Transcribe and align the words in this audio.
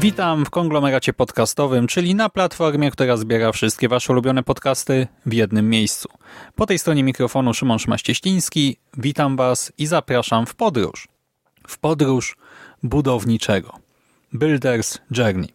Witam 0.00 0.44
w 0.44 0.50
konglomeracie 0.50 1.12
podcastowym, 1.12 1.86
czyli 1.86 2.14
na 2.14 2.28
platformie, 2.28 2.90
która 2.90 3.16
zbiera 3.16 3.52
wszystkie 3.52 3.88
Wasze 3.88 4.12
ulubione 4.12 4.42
podcasty 4.42 5.06
w 5.26 5.32
jednym 5.32 5.70
miejscu. 5.70 6.08
Po 6.54 6.66
tej 6.66 6.78
stronie 6.78 7.04
mikrofonu 7.04 7.54
Szymon 7.54 7.78
Szymaścieściński. 7.78 8.76
Witam 8.96 9.36
Was 9.36 9.72
i 9.78 9.86
zapraszam 9.86 10.46
w 10.46 10.54
podróż. 10.54 11.08
W 11.68 11.78
podróż 11.78 12.36
budowniczego. 12.82 13.72
Builders 14.34 14.98
Journey. 15.10 15.48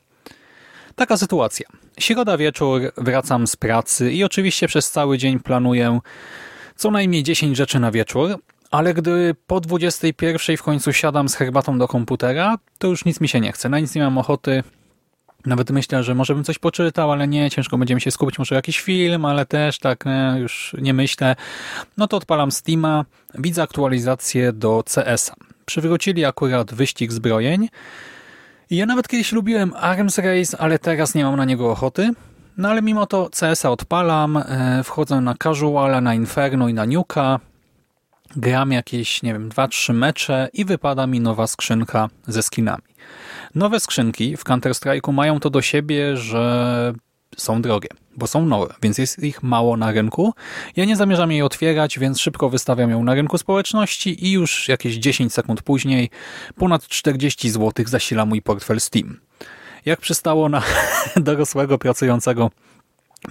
Taka 0.96 1.18
sytuacja. 1.18 1.68
Środa 2.00 2.38
wieczór, 2.38 2.82
wracam 2.98 3.48
z 3.48 3.56
pracy 3.56 4.12
i 4.12 4.24
oczywiście 4.24 4.68
przez 4.68 4.92
cały 4.92 5.18
dzień 5.18 5.40
planuję 5.40 6.00
co 6.76 6.92
najmniej 6.92 7.24
10 7.24 7.58
rzeczy 7.58 7.80
na 7.80 7.92
wieczór, 7.92 8.38
ale 8.74 8.94
gdy 8.94 9.36
po 9.48 9.60
21 9.60 10.58
w 10.58 10.64
końcu 10.64 10.94
siadam 10.94 11.30
z 11.30 11.36
herbatą 11.36 11.78
do 11.78 11.88
komputera, 11.88 12.58
to 12.78 12.88
już 12.88 13.06
nic 13.06 13.22
mi 13.22 13.28
się 13.28 13.40
nie 13.40 13.52
chce. 13.52 13.70
Na 13.70 13.80
nic 13.80 13.96
nie 13.96 14.02
mam 14.02 14.18
ochoty. 14.18 14.64
Nawet 15.46 15.72
myślę, 15.72 16.04
że 16.04 16.16
może 16.16 16.36
bym 16.36 16.44
coś 16.44 16.60
poczytał, 16.60 17.12
ale 17.12 17.28
nie, 17.28 17.52
ciężko 17.52 17.78
będziemy 17.78 18.02
się 18.02 18.12
skupić, 18.12 18.40
może 18.40 18.56
jakiś 18.56 18.82
film, 18.82 19.26
ale 19.26 19.46
też 19.46 19.80
tak 19.80 20.06
nie, 20.06 20.36
już 20.40 20.76
nie 20.82 20.94
myślę. 20.94 21.36
No 21.98 22.08
to 22.08 22.18
odpalam 22.18 22.52
Steama, 22.52 23.06
widzę 23.36 23.64
aktualizację 23.64 24.54
do 24.54 24.84
CS-a. 24.96 25.34
Przywrócili 25.66 26.26
akurat 26.26 26.74
wyścig 26.74 27.12
zbrojeń. 27.12 27.70
I 28.70 28.78
ja 28.78 28.86
nawet 28.86 29.08
kiedyś 29.08 29.32
lubiłem 29.32 29.74
Arms 29.76 30.18
Race, 30.18 30.58
ale 30.58 30.80
teraz 30.80 31.16
nie 31.16 31.24
mam 31.24 31.36
na 31.36 31.46
niego 31.46 31.72
ochoty. 31.72 32.12
No 32.58 32.70
ale 32.70 32.82
mimo 32.82 33.06
to 33.06 33.30
CS-a 33.40 33.70
odpalam, 33.70 34.38
e, 34.38 34.82
wchodzę 34.84 35.22
na 35.22 35.36
Casuala, 35.44 36.02
na 36.02 36.14
Inferno 36.14 36.70
i 36.70 36.74
na 36.74 36.86
Nuka, 36.86 37.40
gram 38.36 38.72
jakieś, 38.72 39.24
nie 39.24 39.34
wiem, 39.34 39.50
2-3 39.50 39.94
mecze 39.94 40.50
i 40.54 40.66
wypada 40.66 41.08
mi 41.08 41.20
nowa 41.20 41.48
skrzynka 41.48 42.10
ze 42.28 42.44
skinami. 42.44 42.84
Nowe 43.56 43.80
skrzynki 43.80 44.38
w 44.38 44.44
Counter-Strike'u 44.44 45.14
mają 45.14 45.40
to 45.40 45.50
do 45.50 45.62
siebie, 45.62 46.18
że 46.18 46.94
są 47.38 47.62
drogie, 47.62 47.90
bo 48.18 48.28
są 48.28 48.46
nowe, 48.46 48.74
więc 48.82 48.98
jest 48.98 49.24
ich 49.24 49.44
mało 49.44 49.78
na 49.78 49.92
rynku. 49.92 50.34
Ja 50.76 50.86
nie 50.86 50.96
zamierzam 50.96 51.32
jej 51.32 51.42
otwierać, 51.42 52.00
więc 52.00 52.20
szybko 52.20 52.50
wystawiam 52.50 52.90
ją 52.90 53.04
na 53.04 53.14
rynku 53.14 53.38
społeczności 53.38 54.26
i 54.26 54.32
już 54.32 54.68
jakieś 54.68 54.96
10 54.96 55.34
sekund 55.34 55.62
później 55.62 56.10
ponad 56.56 56.88
40 56.88 57.50
zł 57.50 57.86
zasila 57.88 58.26
mój 58.26 58.42
portfel 58.42 58.82
Steam. 58.82 59.20
Jak 59.86 60.00
przystało 60.00 60.50
na 60.50 60.64
dorosłego 61.16 61.78
pracującego 61.78 62.52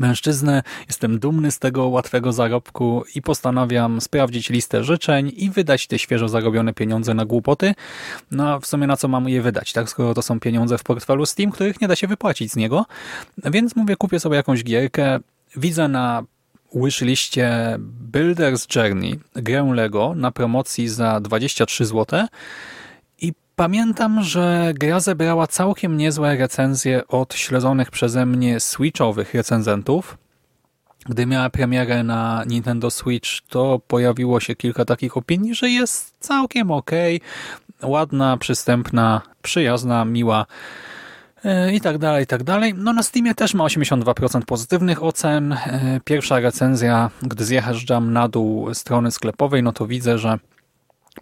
mężczyznę. 0.00 0.62
Jestem 0.88 1.18
dumny 1.18 1.50
z 1.50 1.58
tego 1.58 1.88
łatwego 1.88 2.32
zarobku 2.32 3.04
i 3.14 3.22
postanawiam 3.22 4.00
sprawdzić 4.00 4.50
listę 4.50 4.84
życzeń 4.84 5.32
i 5.36 5.50
wydać 5.50 5.86
te 5.86 5.98
świeżo 5.98 6.28
zarobione 6.28 6.74
pieniądze 6.74 7.14
na 7.14 7.24
głupoty. 7.24 7.74
No 8.30 8.52
a 8.52 8.60
w 8.60 8.66
sumie 8.66 8.86
na 8.86 8.96
co 8.96 9.08
mam 9.08 9.28
je 9.28 9.42
wydać, 9.42 9.72
tak? 9.72 9.90
Skoro 9.90 10.14
to 10.14 10.22
są 10.22 10.40
pieniądze 10.40 10.78
w 10.78 10.82
portfelu 10.82 11.26
Steam, 11.26 11.50
których 11.50 11.80
nie 11.80 11.88
da 11.88 11.96
się 11.96 12.06
wypłacić 12.06 12.52
z 12.52 12.56
niego. 12.56 12.86
Więc 13.44 13.76
mówię, 13.76 13.96
kupię 13.96 14.20
sobie 14.20 14.36
jakąś 14.36 14.64
gierkę. 14.64 15.20
Widzę 15.56 15.88
na 15.88 16.24
wishliście 16.74 17.78
Builder's 18.12 18.76
Journey, 18.76 19.18
grę 19.34 19.72
Lego 19.74 20.14
na 20.16 20.30
promocji 20.30 20.88
za 20.88 21.20
23 21.20 21.86
zł. 21.86 22.26
Pamiętam, 23.56 24.22
że 24.22 24.72
gra 24.74 25.00
zebrała 25.00 25.46
całkiem 25.46 25.96
niezłe 25.96 26.36
recenzje 26.36 27.08
od 27.08 27.34
śledzonych 27.34 27.90
przeze 27.90 28.26
mnie 28.26 28.60
switchowych 28.60 29.34
recenzentów. 29.34 30.18
Gdy 31.06 31.26
miała 31.26 31.50
premierę 31.50 32.02
na 32.02 32.44
Nintendo 32.46 32.90
Switch, 32.90 33.28
to 33.48 33.80
pojawiło 33.86 34.40
się 34.40 34.54
kilka 34.54 34.84
takich 34.84 35.16
opinii, 35.16 35.54
że 35.54 35.70
jest 35.70 36.14
całkiem 36.18 36.70
ok, 36.70 36.90
ładna, 37.82 38.36
przystępna, 38.36 39.20
przyjazna, 39.42 40.04
miła 40.04 40.46
i 41.72 41.80
tak 41.80 41.98
dalej, 41.98 42.24
i 42.24 42.26
tak 42.26 42.42
dalej. 42.42 42.74
No 42.76 42.92
na 42.92 43.02
Steamie 43.02 43.34
też 43.34 43.54
ma 43.54 43.64
82% 43.64 44.42
pozytywnych 44.44 45.02
ocen. 45.02 45.56
Pierwsza 46.04 46.40
recenzja, 46.40 47.10
gdy 47.22 47.44
zjeżdżam 47.44 48.12
na 48.12 48.28
dół 48.28 48.74
strony 48.74 49.10
sklepowej, 49.10 49.62
no 49.62 49.72
to 49.72 49.86
widzę, 49.86 50.18
że 50.18 50.38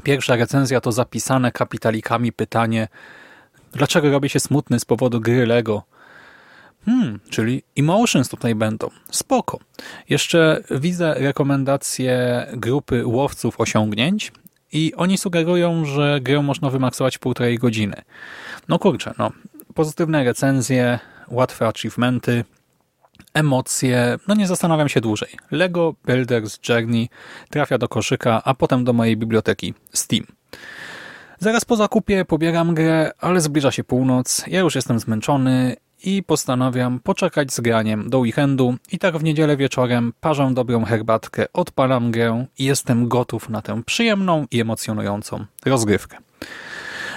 Pierwsza 0.02 0.36
recenzja 0.36 0.80
to 0.80 0.92
zapisane 0.92 1.52
kapitalikami 1.52 2.32
pytanie, 2.32 2.88
dlaczego 3.72 4.10
robię 4.10 4.28
się 4.28 4.40
smutny 4.40 4.80
z 4.80 4.84
powodu 4.84 5.20
gry 5.20 5.46
Lego? 5.46 5.82
Hmm, 6.84 7.20
czyli 7.30 7.62
emotions 7.76 8.28
tutaj 8.28 8.54
będą. 8.54 8.90
Spoko. 9.10 9.58
Jeszcze 10.08 10.62
widzę 10.70 11.14
rekomendacje 11.14 12.46
grupy 12.52 13.06
łowców 13.06 13.60
osiągnięć 13.60 14.32
i 14.72 14.94
oni 14.94 15.18
sugerują, 15.18 15.84
że 15.84 16.20
grę 16.20 16.42
można 16.42 16.70
wymaksować 16.70 17.16
w 17.16 17.20
półtorej 17.20 17.58
godziny. 17.58 18.02
No 18.68 18.78
kurczę, 18.78 19.14
no. 19.18 19.30
Pozytywne 19.74 20.24
recenzje, 20.24 20.98
łatwe 21.28 21.66
achievementy, 21.66 22.44
emocje, 23.34 24.16
no 24.28 24.34
nie 24.34 24.46
zastanawiam 24.46 24.88
się 24.88 25.00
dłużej. 25.00 25.28
Lego 25.50 25.94
Builders 26.06 26.58
Journey 26.68 27.08
trafia 27.50 27.78
do 27.78 27.88
koszyka, 27.88 28.42
a 28.44 28.54
potem 28.54 28.84
do 28.84 28.92
mojej 28.92 29.16
biblioteki 29.16 29.74
Steam. 29.92 30.24
Zaraz 31.38 31.64
po 31.64 31.76
zakupie 31.76 32.24
pobieram 32.24 32.74
grę, 32.74 33.10
ale 33.18 33.40
zbliża 33.40 33.70
się 33.70 33.84
północ, 33.84 34.44
ja 34.46 34.60
już 34.60 34.74
jestem 34.74 34.98
zmęczony 35.00 35.76
i 36.04 36.22
postanawiam 36.22 37.00
poczekać 37.00 37.52
z 37.52 37.60
graniem 37.60 38.10
do 38.10 38.18
weekendu 38.18 38.74
i 38.92 38.98
tak 38.98 39.18
w 39.18 39.24
niedzielę 39.24 39.56
wieczorem 39.56 40.12
parzę 40.20 40.50
dobrą 40.54 40.84
herbatkę, 40.84 41.46
odpalam 41.52 42.10
grę 42.10 42.46
i 42.58 42.64
jestem 42.64 43.08
gotów 43.08 43.48
na 43.48 43.62
tę 43.62 43.82
przyjemną 43.86 44.46
i 44.50 44.60
emocjonującą 44.60 45.44
rozgrywkę. 45.64 46.16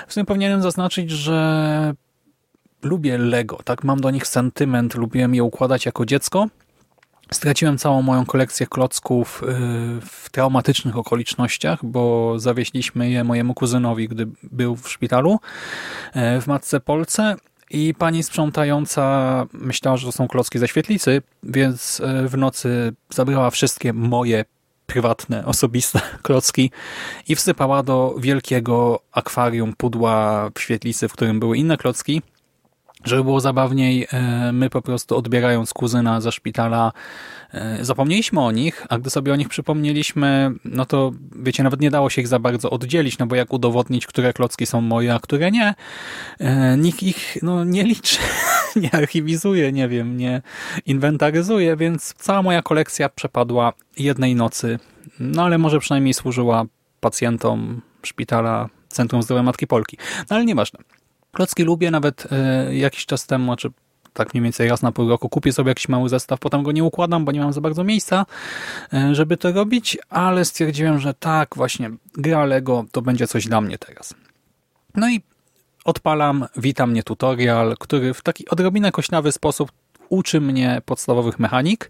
W 0.08 0.14
sumie 0.14 0.26
powinienem 0.26 0.62
zaznaczyć, 0.62 1.12
że 1.12 1.94
lubię 2.84 3.18
Lego, 3.18 3.60
tak? 3.64 3.84
Mam 3.84 4.02
do 4.02 4.12
nich 4.12 4.28
sentyment, 4.28 4.96
lubiłem 4.96 5.36
je 5.36 5.44
układać 5.44 5.86
jako 5.86 6.06
dziecko. 6.06 6.48
Straciłem 7.32 7.78
całą 7.78 8.02
moją 8.02 8.26
kolekcję 8.26 8.68
klocków 8.68 9.44
y, 9.44 9.46
w 10.02 10.30
traumatycznych 10.32 10.98
okolicznościach, 10.98 11.86
bo 11.86 12.34
zawieźliśmy 12.40 13.10
je 13.10 13.24
mojemu 13.24 13.54
kuzynowi, 13.54 14.08
gdy 14.08 14.28
był 14.44 14.76
w 14.76 14.90
szpitalu 14.90 15.40
y, 16.16 16.42
w 16.42 16.48
Matce 16.48 16.80
Polce 16.80 17.36
i 17.70 17.94
pani 17.94 18.24
sprzątająca 18.24 19.46
myślała, 19.54 19.98
że 19.98 20.06
to 20.06 20.12
są 20.12 20.28
klocki 20.28 20.60
ze 20.60 20.68
świetlicy, 20.68 21.22
więc 21.44 22.00
y, 22.00 22.30
w 22.30 22.38
nocy 22.38 22.94
zabrała 23.10 23.50
wszystkie 23.50 23.94
moje 23.94 24.46
prywatne, 24.86 25.46
osobiste 25.46 26.02
klocki 26.24 26.72
i 27.28 27.36
wsypała 27.36 27.84
do 27.84 28.16
wielkiego 28.20 29.00
akwarium 29.12 29.74
pudła 29.74 30.50
w 30.56 30.62
świetlicy, 30.62 31.08
w 31.08 31.14
którym 31.14 31.40
były 31.40 31.58
inne 31.58 31.78
klocki 31.78 32.22
żeby 33.04 33.24
było 33.24 33.40
zabawniej, 33.40 34.08
e, 34.12 34.52
my 34.52 34.70
po 34.70 34.82
prostu 34.82 35.18
odbierając 35.18 35.74
kuzyna 35.74 36.22
ze 36.22 36.32
szpitala 36.32 36.92
e, 37.54 37.86
zapomnieliśmy 37.86 38.42
o 38.42 38.52
nich, 38.52 38.86
a 38.90 38.98
gdy 38.98 39.10
sobie 39.10 39.34
o 39.34 39.36
nich 39.36 39.50
przypomnieliśmy, 39.50 40.52
no 40.66 40.86
to 40.86 41.12
wiecie, 41.36 41.64
nawet 41.64 41.82
nie 41.82 41.92
dało 41.92 42.10
się 42.10 42.22
ich 42.22 42.28
za 42.28 42.40
bardzo 42.40 42.70
oddzielić, 42.70 43.18
no 43.18 43.28
bo 43.28 43.36
jak 43.36 43.54
udowodnić, 43.54 44.08
które 44.08 44.34
klocki 44.34 44.66
są 44.66 44.82
moje, 44.82 45.14
a 45.14 45.20
które 45.20 45.52
nie, 45.52 45.76
e, 46.40 46.78
nikt 46.78 47.04
ich 47.04 47.38
no, 47.42 47.64
nie 47.64 47.84
liczy, 47.84 48.18
nie 48.82 48.96
archiwizuje, 48.96 49.72
nie 49.72 49.88
wiem, 49.88 50.18
nie 50.18 50.42
inwentaryzuje, 50.86 51.76
więc 51.76 52.14
cała 52.18 52.42
moja 52.42 52.62
kolekcja 52.62 53.10
przepadła 53.10 53.74
jednej 53.98 54.36
nocy, 54.36 54.80
no 55.20 55.44
ale 55.44 55.58
może 55.58 55.80
przynajmniej 55.80 56.14
służyła 56.14 56.66
pacjentom 57.00 57.82
szpitala 58.04 58.70
Centrum 58.94 59.24
Zdrowia 59.24 59.44
Matki 59.44 59.68
Polki. 59.68 59.98
No 60.30 60.36
ale 60.36 60.46
nieważne. 60.46 60.80
Klocki 61.34 61.64
lubię 61.64 61.92
nawet 61.92 62.28
e, 62.32 62.76
jakiś 62.76 63.06
czas 63.06 63.28
temu, 63.28 63.56
czy 63.56 63.70
tak 64.14 64.34
mniej 64.34 64.44
więcej 64.44 64.70
raz 64.70 64.82
na 64.82 64.92
pół 64.92 65.10
roku 65.10 65.30
kupię 65.30 65.54
sobie 65.54 65.70
jakiś 65.70 65.90
mały 65.90 66.10
zestaw, 66.10 66.40
potem 66.40 66.64
go 66.64 66.72
nie 66.72 66.84
układam, 66.84 67.26
bo 67.26 67.32
nie 67.32 67.40
mam 67.40 67.54
za 67.54 67.62
bardzo 67.62 67.84
miejsca, 67.84 68.26
e, 68.94 69.16
żeby 69.16 69.38
to 69.38 69.52
robić, 69.52 69.98
ale 70.10 70.46
stwierdziłem, 70.46 71.00
że 71.00 71.14
tak, 71.14 71.56
właśnie 71.56 71.90
gra 72.14 72.46
Lego 72.46 72.86
to 72.92 73.02
będzie 73.02 73.28
coś 73.28 73.48
dla 73.48 73.62
mnie 73.62 73.78
teraz. 73.78 74.14
No 74.96 75.10
i 75.10 75.22
odpalam, 75.86 76.46
witam 76.58 76.92
mnie 76.92 77.04
tutorial, 77.04 77.76
który 77.80 78.14
w 78.14 78.22
taki 78.22 78.50
odrobinę 78.50 78.92
kośnawy 78.92 79.32
sposób 79.32 79.72
uczy 80.10 80.42
mnie 80.42 80.82
podstawowych 80.86 81.40
mechanik. 81.40 81.90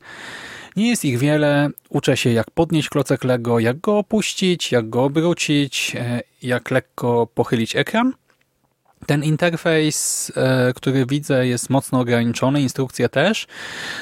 Nie 0.76 0.90
jest 0.90 1.06
ich 1.06 1.18
wiele, 1.18 1.70
uczę 1.90 2.18
się 2.18 2.32
jak 2.32 2.52
podnieść 2.52 2.90
klocek 2.90 3.24
Lego, 3.24 3.60
jak 3.60 3.80
go 3.80 3.98
opuścić, 3.98 4.72
jak 4.72 4.90
go 4.90 5.04
obrócić, 5.04 5.96
e, 5.96 6.22
jak 6.42 6.72
lekko 6.72 7.28
pochylić 7.34 7.76
ekran. 7.76 8.14
Ten 9.06 9.24
interfejs, 9.24 10.32
e, 10.36 10.74
który 10.76 11.06
widzę, 11.06 11.48
jest 11.48 11.70
mocno 11.70 12.00
ograniczony, 12.00 12.62
instrukcje 12.62 13.10
też, 13.10 13.48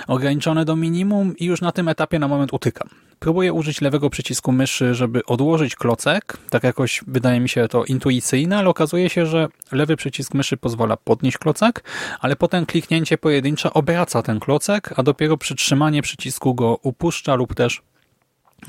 ograniczone 0.08 0.66
do 0.66 0.76
minimum 0.76 1.38
i 1.38 1.46
już 1.46 1.62
na 1.62 1.72
tym 1.72 1.88
etapie 1.88 2.20
na 2.20 2.28
moment 2.28 2.54
utykam. 2.54 2.90
Próbuję 3.20 3.54
użyć 3.54 3.82
lewego 3.82 4.10
przycisku 4.10 4.52
myszy, 4.52 4.96
żeby 4.96 5.26
odłożyć 5.26 5.76
klocek, 5.76 6.38
tak 6.50 6.64
jakoś 6.64 7.04
wydaje 7.08 7.40
mi 7.40 7.50
się 7.50 7.68
to 7.68 7.86
intuicyjne, 7.86 8.58
ale 8.58 8.70
okazuje 8.70 9.10
się, 9.10 9.26
że 9.26 9.48
lewy 9.72 9.96
przycisk 9.96 10.34
myszy 10.34 10.58
pozwala 10.58 10.98
podnieść 10.98 11.38
klocek, 11.38 11.84
ale 12.20 12.36
potem 12.36 12.66
kliknięcie 12.66 13.18
pojedyncze 13.18 13.74
obraca 13.74 14.22
ten 14.22 14.40
klocek, 14.40 14.94
a 14.98 15.04
dopiero 15.04 15.38
przytrzymanie 15.38 16.02
przycisku 16.02 16.56
go 16.56 16.80
upuszcza 16.84 17.36
lub 17.36 17.56
też 17.56 17.82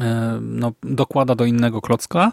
e, 0.00 0.38
no, 0.40 0.72
dokłada 0.82 1.34
do 1.34 1.44
innego 1.44 1.80
klocka. 1.80 2.32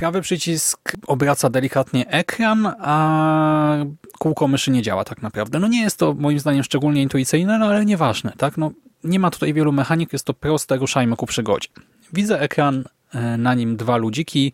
Prawy 0.00 0.20
przycisk 0.20 0.92
obraca 1.06 1.50
delikatnie 1.50 2.08
ekran, 2.08 2.72
a 2.80 3.84
kółko 4.18 4.48
myszy 4.48 4.70
nie 4.70 4.82
działa 4.82 5.04
tak 5.04 5.22
naprawdę. 5.22 5.58
No 5.58 5.68
nie 5.68 5.82
jest 5.82 5.96
to 5.96 6.14
moim 6.14 6.38
zdaniem 6.38 6.64
szczególnie 6.64 7.02
intuicyjne, 7.02 7.58
no 7.58 7.66
ale 7.66 7.84
nieważne, 7.84 8.32
tak? 8.36 8.56
No, 8.56 8.70
nie 9.04 9.18
ma 9.18 9.30
tutaj 9.30 9.54
wielu 9.54 9.72
mechanik, 9.72 10.12
jest 10.12 10.24
to 10.24 10.34
proste, 10.34 10.76
ruszajmy 10.76 11.16
ku 11.16 11.26
przygodzie. 11.26 11.68
Widzę 12.12 12.40
ekran, 12.40 12.84
e, 13.14 13.36
na 13.36 13.54
nim 13.54 13.76
dwa 13.76 13.96
ludziki, 13.96 14.52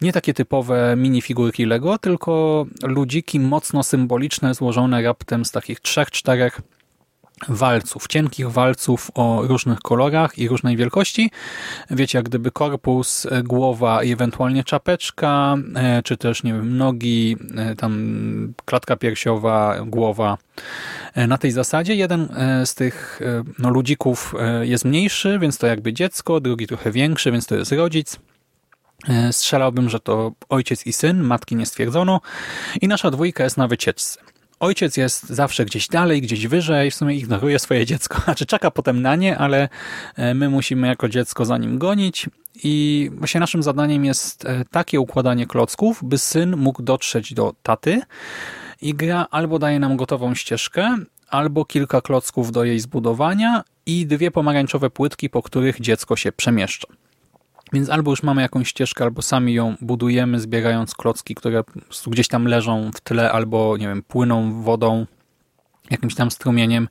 nie 0.00 0.12
takie 0.12 0.34
typowe 0.34 0.94
minifigurki 0.96 1.66
Lego, 1.66 1.98
tylko 1.98 2.66
ludziki 2.82 3.40
mocno 3.40 3.82
symboliczne, 3.82 4.54
złożone 4.54 5.02
raptem 5.02 5.44
z 5.44 5.50
takich 5.50 5.80
trzech, 5.80 6.10
czterech 6.10 6.60
walców, 7.48 8.08
cienkich 8.08 8.50
walców 8.50 9.10
o 9.14 9.42
różnych 9.42 9.78
kolorach 9.78 10.38
i 10.38 10.48
różnej 10.48 10.76
wielkości. 10.76 11.30
Wiecie, 11.90 12.18
jak 12.18 12.28
gdyby 12.28 12.50
korpus, 12.50 13.26
e, 13.26 13.42
głowa 13.42 14.02
i 14.02 14.12
ewentualnie 14.12 14.64
czapeczka, 14.64 15.56
e, 15.74 16.02
czy 16.02 16.16
też, 16.16 16.42
nie 16.42 16.52
wiem, 16.52 16.76
nogi, 16.76 17.36
e, 17.56 17.74
tam 17.74 18.54
klatka 18.64 18.96
piersiowa, 18.96 19.76
głowa. 19.86 20.38
Na 21.28 21.38
tej 21.38 21.50
zasadzie 21.50 21.94
jeden 21.94 22.28
z 22.64 22.74
tych 22.74 23.20
no, 23.58 23.70
ludzików 23.70 24.34
jest 24.62 24.84
mniejszy, 24.84 25.38
więc 25.38 25.58
to 25.58 25.66
jakby 25.66 25.92
dziecko, 25.92 26.40
drugi 26.40 26.66
trochę 26.66 26.90
większy, 26.90 27.32
więc 27.32 27.46
to 27.46 27.56
jest 27.56 27.72
rodzic. 27.72 28.18
Strzelałbym, 29.30 29.88
że 29.88 30.00
to 30.00 30.32
ojciec 30.48 30.86
i 30.86 30.92
syn, 30.92 31.22
matki 31.22 31.56
nie 31.56 31.66
stwierdzono 31.66 32.20
i 32.80 32.88
nasza 32.88 33.10
dwójka 33.10 33.44
jest 33.44 33.56
na 33.56 33.68
wycieczce. 33.68 34.20
Ojciec 34.60 34.96
jest 34.96 35.28
zawsze 35.28 35.64
gdzieś 35.64 35.88
dalej, 35.88 36.22
gdzieś 36.22 36.46
wyżej, 36.46 36.90
w 36.90 36.94
sumie 36.94 37.14
ignoruje 37.14 37.58
swoje 37.58 37.86
dziecko, 37.86 38.20
znaczy 38.24 38.46
czeka 38.46 38.70
potem 38.70 39.02
na 39.02 39.16
nie, 39.16 39.38
ale 39.38 39.68
e, 40.16 40.34
my 40.34 40.48
musimy 40.50 40.86
jako 40.86 41.08
dziecko 41.08 41.44
za 41.44 41.58
nim 41.58 41.78
gonić 41.78 42.26
i 42.64 43.10
właśnie 43.12 43.40
naszym 43.40 43.62
zadaniem 43.62 44.04
jest 44.04 44.44
e, 44.44 44.64
takie 44.70 45.00
układanie 45.00 45.46
klocków, 45.46 46.04
by 46.04 46.18
syn 46.18 46.56
mógł 46.56 46.82
dotrzeć 46.82 47.34
do 47.34 47.54
taty 47.62 48.00
i 48.82 48.94
gra 48.94 49.26
albo 49.30 49.58
daje 49.58 49.78
nam 49.78 49.96
gotową 49.96 50.34
ścieżkę, 50.34 50.96
albo 51.28 51.64
kilka 51.64 52.00
klocków 52.00 52.52
do 52.52 52.64
jej 52.64 52.80
zbudowania 52.80 53.62
i 53.86 54.06
dwie 54.06 54.30
pomarańczowe 54.30 54.90
płytki, 54.90 55.30
po 55.30 55.42
których 55.42 55.80
dziecko 55.80 56.16
się 56.16 56.32
przemieszcza. 56.32 56.88
Więc 57.72 57.90
albo 57.90 58.10
już 58.10 58.22
mamy 58.22 58.42
jakąś 58.42 58.68
ścieżkę, 58.68 59.04
albo 59.04 59.22
sami 59.22 59.54
ją 59.54 59.74
budujemy, 59.80 60.40
zbierając 60.40 60.94
klocki, 60.94 61.34
które 61.34 61.64
gdzieś 62.06 62.28
tam 62.28 62.46
leżą 62.46 62.90
w 62.94 63.00
tle, 63.00 63.32
albo 63.32 63.76
nie 63.76 63.88
wiem, 63.88 64.02
płyną 64.02 64.62
wodą, 64.62 65.06
jakimś 65.90 66.14
tam 66.14 66.30
strumieniem 66.30 66.88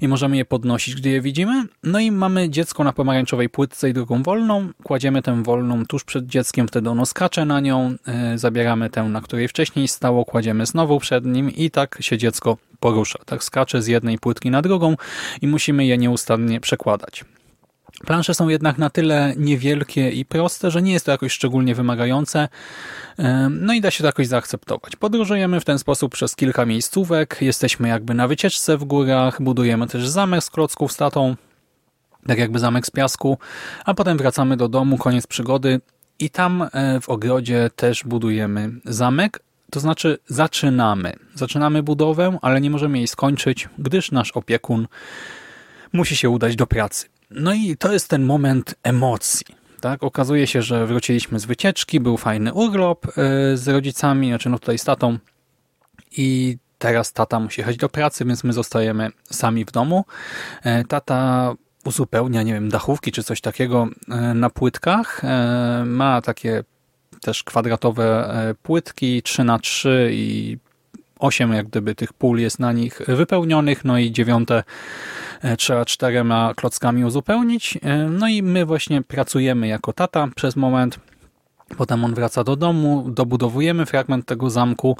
i 0.00 0.08
możemy 0.08 0.36
je 0.36 0.44
podnosić, 0.44 0.94
gdy 0.94 1.10
je 1.10 1.20
widzimy. 1.20 1.64
No 1.82 2.00
i 2.00 2.10
mamy 2.10 2.50
dziecko 2.50 2.84
na 2.84 2.92
pomarańczowej 2.92 3.48
płytce 3.48 3.90
i 3.90 3.92
drugą 3.92 4.22
wolną. 4.22 4.68
Kładziemy 4.84 5.22
tę 5.22 5.42
wolną 5.42 5.86
tuż 5.86 6.04
przed 6.04 6.26
dzieckiem, 6.26 6.68
wtedy 6.68 6.90
ono 6.90 7.06
skacze 7.06 7.44
na 7.44 7.60
nią. 7.60 7.94
Yy, 8.30 8.38
zabieramy 8.38 8.90
tę, 8.90 9.02
na 9.02 9.20
której 9.20 9.48
wcześniej 9.48 9.88
stało, 9.88 10.24
kładziemy 10.24 10.66
znowu 10.66 11.00
przed 11.00 11.24
nim 11.24 11.50
i 11.50 11.70
tak 11.70 11.98
się 12.00 12.18
dziecko 12.18 12.56
porusza. 12.80 13.18
Tak 13.26 13.44
skacze 13.44 13.82
z 13.82 13.86
jednej 13.86 14.18
płytki 14.18 14.50
na 14.50 14.62
drugą 14.62 14.96
i 15.42 15.46
musimy 15.46 15.86
je 15.86 15.98
nieustannie 15.98 16.60
przekładać. 16.60 17.24
Plansze 18.00 18.34
są 18.34 18.48
jednak 18.48 18.78
na 18.78 18.90
tyle 18.90 19.34
niewielkie 19.36 20.10
i 20.10 20.24
proste, 20.24 20.70
że 20.70 20.82
nie 20.82 20.92
jest 20.92 21.06
to 21.06 21.12
jakoś 21.12 21.32
szczególnie 21.32 21.74
wymagające, 21.74 22.48
no 23.50 23.72
i 23.72 23.80
da 23.80 23.90
się 23.90 24.02
to 24.02 24.06
jakoś 24.06 24.26
zaakceptować. 24.26 24.96
Podróżujemy 24.96 25.60
w 25.60 25.64
ten 25.64 25.78
sposób 25.78 26.12
przez 26.12 26.36
kilka 26.36 26.66
miejscówek, 26.66 27.38
jesteśmy 27.40 27.88
jakby 27.88 28.14
na 28.14 28.28
wycieczce 28.28 28.76
w 28.76 28.84
górach, 28.84 29.42
budujemy 29.42 29.86
też 29.86 30.08
zamek 30.08 30.44
z 30.44 30.50
klocków 30.50 30.92
statą, 30.92 31.36
tak 32.26 32.38
jakby 32.38 32.58
zamek 32.58 32.86
z 32.86 32.90
piasku, 32.90 33.38
a 33.84 33.94
potem 33.94 34.18
wracamy 34.18 34.56
do 34.56 34.68
domu, 34.68 34.98
koniec 34.98 35.26
przygody 35.26 35.80
i 36.18 36.30
tam 36.30 36.68
e, 36.72 37.00
w 37.00 37.08
ogrodzie 37.08 37.70
też 37.76 38.04
budujemy 38.04 38.70
zamek, 38.84 39.40
to 39.70 39.80
znaczy 39.80 40.18
zaczynamy. 40.26 41.12
Zaczynamy 41.34 41.82
budowę, 41.82 42.38
ale 42.42 42.60
nie 42.60 42.70
możemy 42.70 42.98
jej 42.98 43.08
skończyć, 43.08 43.68
gdyż 43.78 44.10
nasz 44.10 44.32
opiekun 44.32 44.86
musi 45.92 46.16
się 46.16 46.30
udać 46.30 46.56
do 46.56 46.66
pracy. 46.66 47.06
No 47.34 47.52
i 47.52 47.76
to 47.76 47.92
jest 47.92 48.08
ten 48.08 48.24
moment 48.24 48.74
emocji. 48.82 49.46
Tak? 49.80 50.02
Okazuje 50.02 50.46
się, 50.46 50.62
że 50.62 50.86
wróciliśmy 50.86 51.38
z 51.38 51.44
wycieczki, 51.44 52.00
był 52.00 52.16
fajny 52.16 52.52
urlop 52.52 53.06
e, 53.06 53.12
z 53.56 53.68
rodzicami, 53.68 54.28
znaczy 54.28 54.48
no 54.50 54.58
tutaj 54.58 54.78
z 54.78 54.84
tatą 54.84 55.18
i 56.16 56.58
teraz 56.78 57.12
tata 57.12 57.40
musi 57.40 57.60
jechać 57.60 57.76
do 57.76 57.88
pracy, 57.88 58.24
więc 58.24 58.44
my 58.44 58.52
zostajemy 58.52 59.10
sami 59.30 59.64
w 59.64 59.70
domu. 59.70 60.04
E, 60.62 60.84
tata 60.84 61.52
uzupełnia, 61.84 62.42
nie 62.42 62.52
wiem, 62.52 62.68
dachówki 62.68 63.12
czy 63.12 63.22
coś 63.22 63.40
takiego 63.40 63.88
e, 64.08 64.34
na 64.34 64.50
płytkach. 64.50 65.22
Ma 65.84 66.20
takie 66.20 66.64
też 67.20 67.44
kwadratowe 67.44 68.54
płytki 68.62 69.22
3 69.22 69.44
na 69.44 69.58
3 69.58 70.10
i 70.12 70.58
8 71.24 71.52
jak 71.52 71.66
gdyby 71.66 71.94
tych 71.94 72.12
pól 72.12 72.38
jest 72.38 72.58
na 72.58 72.72
nich 72.72 73.00
wypełnionych, 73.08 73.84
no 73.84 73.98
i 73.98 74.12
dziewiąte 74.12 74.62
E, 75.42 75.56
trzeba 75.56 75.84
czterema 75.84 76.54
klockami 76.54 77.04
uzupełnić. 77.04 77.78
E, 77.82 77.96
no 77.96 78.28
i 78.28 78.42
my 78.42 78.66
właśnie 78.66 79.02
pracujemy 79.02 79.68
jako 79.68 79.92
tata 79.92 80.28
przez 80.34 80.56
moment. 80.56 80.98
Potem 81.76 82.04
on 82.04 82.14
wraca 82.14 82.44
do 82.44 82.56
domu, 82.56 83.06
dobudowujemy 83.08 83.86
fragment 83.86 84.26
tego 84.26 84.50
zamku, 84.50 84.96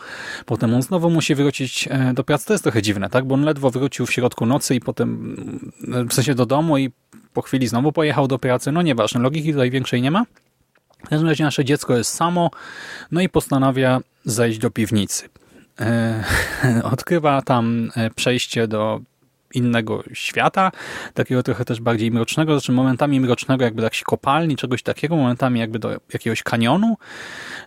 potem 0.46 0.74
on 0.74 0.82
znowu 0.82 1.10
musi 1.10 1.34
wrócić 1.34 1.88
e, 1.90 2.14
do 2.14 2.24
pracy. 2.24 2.46
To 2.46 2.54
jest 2.54 2.64
trochę 2.64 2.82
dziwne, 2.82 3.10
tak? 3.10 3.24
Bo 3.24 3.34
on 3.34 3.44
ledwo 3.44 3.70
wrócił 3.70 4.06
w 4.06 4.12
środku 4.12 4.46
nocy 4.46 4.74
i 4.74 4.80
potem, 4.80 5.36
w 6.10 6.14
sensie 6.14 6.34
do 6.34 6.46
domu 6.46 6.78
i 6.78 6.90
po 7.32 7.42
chwili 7.42 7.68
znowu 7.68 7.92
pojechał 7.92 8.28
do 8.28 8.38
pracy. 8.38 8.72
No 8.72 8.82
nieważne, 8.82 9.20
logiki 9.20 9.52
tutaj 9.52 9.70
większej 9.70 10.02
nie 10.02 10.10
ma. 10.10 10.24
W 11.04 11.08
każdym 11.08 11.28
razie 11.28 11.44
nasze 11.44 11.64
dziecko 11.64 11.96
jest 11.96 12.14
samo, 12.14 12.50
no 13.12 13.20
i 13.20 13.28
postanawia 13.28 14.00
zejść 14.24 14.58
do 14.58 14.70
piwnicy. 14.70 15.28
odkrywa 16.92 17.42
tam 17.42 17.90
przejście 18.14 18.68
do 18.68 19.00
innego 19.54 20.04
świata, 20.12 20.72
takiego 21.14 21.42
trochę 21.42 21.64
też 21.64 21.80
bardziej 21.80 22.10
mrocznego, 22.10 22.52
znaczy 22.52 22.72
momentami 22.72 23.20
mrocznego 23.20 23.64
jakby 23.64 23.82
jakiejś 23.82 24.02
kopalni, 24.02 24.56
czegoś 24.56 24.82
takiego, 24.82 25.16
momentami 25.16 25.60
jakby 25.60 25.78
do 25.78 25.90
jakiegoś 26.12 26.42
kanionu. 26.42 26.96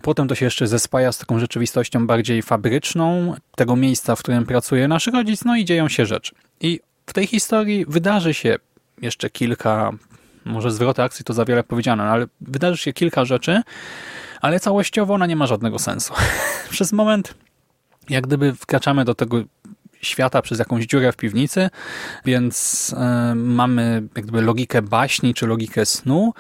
Potem 0.02 0.28
to 0.28 0.36
się 0.36 0.46
jeszcze 0.46 0.68
zespaja 0.68 1.12
z 1.12 1.18
taką 1.18 1.40
rzeczywistością 1.40 2.08
bardziej 2.08 2.42
fabryczną, 2.42 3.36
tego 3.56 3.76
miejsca, 3.76 4.16
w 4.16 4.20
którym 4.20 4.46
pracuje 4.46 4.88
nasz 4.88 5.08
rodzic, 5.08 5.46
no 5.46 5.58
i 5.58 5.66
dzieją 5.66 5.90
się 5.90 6.06
rzeczy. 6.06 6.36
I 6.62 6.80
w 7.06 7.14
tej 7.14 7.28
historii 7.28 7.86
wydarzy 7.88 8.34
się 8.34 8.56
jeszcze 9.02 9.30
kilka, 9.30 9.92
może 10.46 10.72
zwroty 10.72 11.04
akcji 11.04 11.26
to 11.26 11.34
za 11.34 11.46
wiele 11.46 11.64
powiedziane, 11.64 12.04
no 12.04 12.10
ale 12.10 12.26
wydarzy 12.42 12.78
się 12.78 12.94
kilka 12.94 13.26
rzeczy, 13.26 13.62
ale 14.42 14.60
całościowo 14.60 15.14
ona 15.14 15.26
nie 15.26 15.36
ma 15.36 15.48
żadnego 15.48 15.80
sensu. 15.80 16.14
Przez 16.70 16.94
moment 16.94 17.45
jak 18.10 18.28
gdyby 18.28 18.54
wkraczamy 18.54 19.06
do 19.06 19.16
tego 19.16 19.44
świata 20.02 20.42
przez 20.42 20.60
jakąś 20.60 20.86
dziurę 20.86 21.12
w 21.12 21.18
piwnicy, 21.18 21.70
więc 22.26 22.90
y, 23.32 23.36
mamy 23.36 24.04
jakby 24.16 24.42
logikę 24.42 24.82
baśni 24.82 25.34
czy 25.34 25.48
logikę 25.48 25.86
snu, 25.86 26.34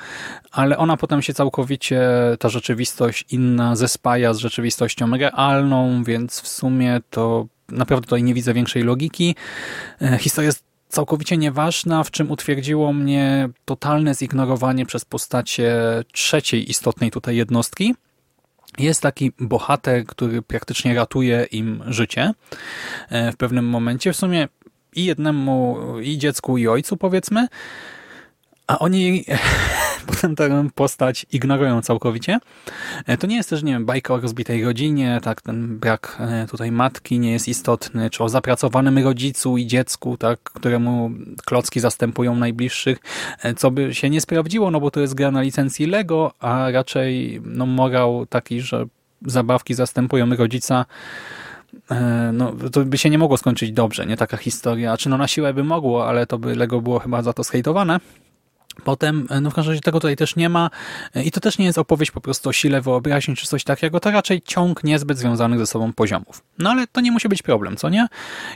ale 0.51 0.77
ona 0.77 0.97
potem 0.97 1.21
się 1.21 1.33
całkowicie, 1.33 2.01
ta 2.39 2.49
rzeczywistość 2.49 3.25
inna 3.31 3.75
zespaja 3.75 4.33
z 4.33 4.37
rzeczywistością 4.37 5.17
realną, 5.17 6.03
więc 6.03 6.41
w 6.41 6.47
sumie 6.47 6.99
to 7.09 7.47
naprawdę 7.69 8.05
tutaj 8.05 8.23
nie 8.23 8.33
widzę 8.33 8.53
większej 8.53 8.83
logiki. 8.83 9.35
Y, 10.01 10.17
historia 10.17 10.45
jest 10.45 10.63
całkowicie 10.89 11.37
nieważna, 11.37 12.03
w 12.03 12.11
czym 12.11 12.31
utwierdziło 12.31 12.93
mnie 12.93 13.49
totalne 13.65 14.15
zignorowanie 14.15 14.85
przez 14.85 15.05
postacie 15.05 15.75
trzeciej 16.11 16.69
istotnej 16.69 17.11
tutaj 17.11 17.35
jednostki, 17.35 17.95
jest 18.79 19.01
taki 19.01 19.31
bohater, 19.39 20.05
który 20.05 20.41
praktycznie 20.41 20.95
ratuje 20.95 21.47
im 21.51 21.83
życie 21.87 22.33
e, 23.09 23.31
w 23.31 23.37
pewnym 23.37 23.65
momencie. 23.65 24.13
W 24.13 24.17
sumie 24.17 24.47
i 24.95 25.05
jednemu, 25.05 25.77
i 26.01 26.17
dziecku, 26.17 26.57
i 26.57 26.67
ojcu 26.67 26.97
powiedzmy, 26.97 27.47
a 28.67 28.79
oni 28.79 29.25
potem 30.07 30.35
tę 30.35 30.67
postać 30.75 31.25
ignorują 31.31 31.81
całkowicie. 31.81 32.39
E, 33.07 33.17
to 33.17 33.27
nie 33.27 33.35
jest 33.35 33.49
też, 33.49 33.63
nie 33.63 33.73
wiem, 33.73 33.85
bajka 33.85 34.13
o 34.13 34.19
rozbitej 34.19 34.65
rodzinie, 34.65 35.19
tak, 35.23 35.41
ten 35.41 35.79
brak 35.79 36.17
e, 36.19 36.47
tutaj 36.47 36.71
matki 36.71 37.19
nie 37.19 37.31
jest 37.31 37.47
istotny, 37.47 38.09
czy 38.09 38.23
o 38.23 38.29
zapracowanym 38.29 38.97
rodzicu 38.97 39.57
i 39.57 39.67
dziecku, 39.67 40.17
tak, 40.17 40.39
któremu 40.39 41.11
klocki 41.45 41.79
zastępują 41.79 42.35
najbliższych, 42.35 42.97
e, 43.43 43.53
co 43.53 43.71
by 43.71 43.93
się 43.93 44.09
nie 44.09 44.21
sprawdziło, 44.21 44.71
no 44.71 44.79
bo 44.79 44.91
to 44.91 44.99
jest 44.99 45.13
gra 45.13 45.31
na 45.31 45.41
licencji 45.41 45.85
Lego, 45.85 46.31
a 46.39 46.71
raczej 46.71 47.41
no, 47.45 47.65
morał 47.65 48.25
taki, 48.25 48.61
że 48.61 48.85
zabawki 49.25 49.73
zastępują 49.73 50.35
rodzica, 50.35 50.85
no 52.33 52.51
to 52.71 52.85
by 52.85 52.97
się 52.97 53.09
nie 53.09 53.17
mogło 53.17 53.37
skończyć 53.37 53.71
dobrze, 53.71 54.05
nie 54.05 54.17
taka 54.17 54.37
historia. 54.37 54.97
Czy 54.97 55.09
no 55.09 55.17
na 55.17 55.27
siłę 55.27 55.53
by 55.53 55.63
mogło, 55.63 56.07
ale 56.07 56.27
to 56.27 56.37
by 56.37 56.55
Lego 56.55 56.81
było 56.81 56.99
chyba 56.99 57.21
za 57.21 57.33
to 57.33 57.43
skejtowane. 57.43 57.99
Potem, 58.83 59.27
no 59.41 59.51
w 59.51 59.53
każdym 59.53 59.71
razie 59.71 59.81
tego 59.81 59.99
tutaj 59.99 60.15
też 60.15 60.35
nie 60.35 60.49
ma 60.49 60.69
i 61.25 61.31
to 61.31 61.39
też 61.39 61.57
nie 61.57 61.65
jest 61.65 61.77
opowieść 61.77 62.11
po 62.11 62.21
prostu 62.21 62.49
o 62.49 62.53
sile 62.53 62.81
wyobraźni 62.81 63.35
czy 63.35 63.47
coś 63.47 63.63
takiego, 63.63 63.99
to 63.99 64.11
raczej 64.11 64.41
ciąg 64.41 64.83
niezbyt 64.83 65.17
związanych 65.17 65.59
ze 65.59 65.67
sobą 65.67 65.93
poziomów. 65.93 66.43
No 66.59 66.69
ale 66.69 66.87
to 66.87 67.01
nie 67.01 67.11
musi 67.11 67.29
być 67.29 67.41
problem, 67.41 67.77
co 67.77 67.89
nie? 67.89 68.07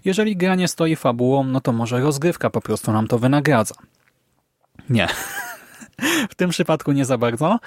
Jeżeli 0.06 0.38
gra 0.38 0.56
nie 0.56 0.68
stoi 0.68 0.96
fabułą, 0.96 1.44
no 1.44 1.62
to 1.62 1.72
może 1.72 2.00
rozgrywka 2.00 2.50
po 2.50 2.62
prostu 2.62 2.92
nam 2.92 3.08
to 3.08 3.20
wynagradza. 3.20 3.76
Nie. 4.90 5.08
w 6.32 6.36
tym 6.36 6.50
przypadku 6.50 6.92
nie 6.92 7.06
za 7.06 7.18
bardzo, 7.18 7.60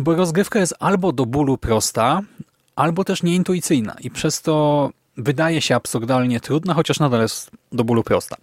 bo 0.00 0.14
rozgrywka 0.14 0.58
jest 0.58 0.74
albo 0.78 1.12
do 1.12 1.26
bólu 1.26 1.58
prosta, 1.58 2.20
albo 2.76 3.04
też 3.04 3.22
nieintuicyjna 3.22 3.96
i 4.00 4.10
przez 4.10 4.42
to 4.42 4.90
wydaje 5.16 5.60
się 5.60 5.74
absurdalnie 5.74 6.40
trudna, 6.40 6.74
chociaż 6.74 7.00
nadal 7.00 7.20
jest 7.20 7.50
do 7.72 7.84
bólu 7.84 8.02
prosta. 8.02 8.36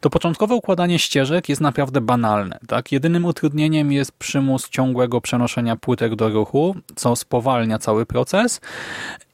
To 0.00 0.10
początkowe 0.10 0.54
układanie 0.54 0.98
ścieżek 0.98 1.48
jest 1.48 1.60
naprawdę 1.60 2.00
banalne. 2.00 2.58
Tak? 2.68 2.92
Jedynym 2.92 3.24
utrudnieniem 3.24 3.92
jest 3.92 4.12
przymus 4.12 4.68
ciągłego 4.68 5.20
przenoszenia 5.20 5.76
płytek 5.76 6.14
do 6.16 6.28
ruchu, 6.28 6.76
co 6.96 7.16
spowalnia 7.16 7.78
cały 7.78 8.06
proces 8.06 8.60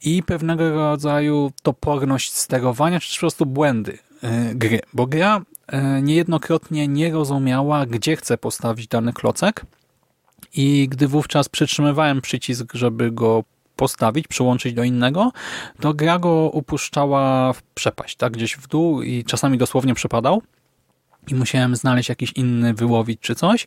i 0.05 0.23
pewnego 0.23 0.71
rodzaju 0.71 1.53
toporność 1.63 2.33
sterowania, 2.33 3.01
czy 3.01 3.17
po 3.17 3.21
prostu 3.21 3.47
błędy 3.47 3.99
yy, 4.23 4.31
gry, 4.55 4.81
bo 4.93 5.07
gra 5.07 5.41
yy, 5.73 6.03
niejednokrotnie 6.03 6.89
nie 6.89 7.13
rozumiała, 7.13 7.87
gdzie 7.87 8.17
chce 8.17 8.39
postawić 8.39 8.89
dany 8.89 9.13
klocek 9.13 9.65
i 10.55 10.89
gdy 10.89 11.09
wówczas 11.09 11.49
przytrzymywałem 11.49 12.21
przycisk, 12.21 12.75
żeby 12.75 13.11
go 13.11 13.45
postawić, 13.77 14.29
przyłączyć 14.29 14.75
do 14.75 14.85
innego, 14.85 15.33
to 15.81 15.95
gra 15.95 16.19
go 16.19 16.51
upuszczała 16.53 17.53
w 17.53 17.63
przepaść, 17.63 18.17
tak, 18.17 18.33
gdzieś 18.33 18.57
w 18.57 18.69
dół 18.69 19.03
i 19.03 19.25
czasami 19.25 19.59
dosłownie 19.59 19.95
przepadał. 19.95 20.43
I 21.29 21.35
musiałem 21.35 21.77
znaleźć 21.77 22.09
jakiś 22.09 22.33
inny, 22.33 22.75
wyłowić 22.75 23.21
czy 23.21 23.35
coś, 23.35 23.67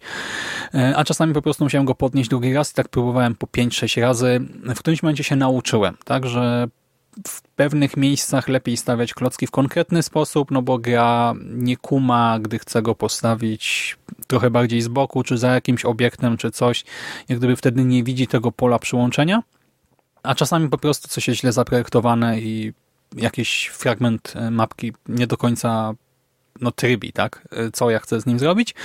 e, 0.74 0.94
a 0.98 1.04
czasami 1.04 1.34
po 1.34 1.42
prostu 1.42 1.64
musiałem 1.64 1.86
go 1.86 1.96
podnieść 1.96 2.30
drugi 2.30 2.54
raz 2.54 2.72
i 2.72 2.74
tak 2.74 2.90
próbowałem 2.90 3.36
po 3.36 3.48
5-6 3.48 4.02
razy. 4.02 4.40
W 4.76 4.80
którymś 4.80 5.04
momencie 5.04 5.24
się 5.24 5.36
nauczyłem, 5.36 5.98
tak, 6.06 6.26
że 6.26 6.68
w 7.28 7.42
pewnych 7.42 7.98
miejscach 7.98 8.48
lepiej 8.48 8.78
stawiać 8.78 9.14
klocki 9.14 9.48
w 9.48 9.52
konkretny 9.52 10.04
sposób, 10.04 10.52
no 10.52 10.62
bo 10.62 10.78
gra 10.78 11.34
nie 11.46 11.78
kuma, 11.78 12.40
gdy 12.40 12.60
chce 12.60 12.82
go 12.82 12.96
postawić 12.96 13.98
trochę 14.28 14.50
bardziej 14.50 14.82
z 14.82 14.88
boku, 14.88 15.24
czy 15.24 15.38
za 15.38 15.48
jakimś 15.54 15.86
obiektem, 15.86 16.38
czy 16.38 16.52
coś, 16.52 16.86
jak 17.30 17.40
gdyby 17.40 17.56
wtedy 17.56 17.86
nie 17.86 18.04
widzi 18.04 18.28
tego 18.28 18.52
pola 18.52 18.80
przyłączenia 18.80 19.44
a 20.24 20.36
czasami 20.36 20.70
po 20.70 20.78
prostu 20.78 21.08
coś 21.08 21.28
jest 21.28 21.42
źle 21.42 21.52
zaprojektowane 21.52 22.40
i 22.40 22.74
jakiś 23.16 23.68
fragment 23.68 24.34
e, 24.36 24.52
mapki 24.52 24.94
nie 25.08 25.28
do 25.28 25.38
końca 25.38 25.94
no, 26.62 26.72
trybi, 26.72 27.14
tak? 27.14 27.48
E, 27.52 27.72
co 27.72 27.90
ja 27.90 28.00
chcę 28.00 28.22
z 28.22 28.26
nim 28.26 28.40
zrobić. 28.40 28.76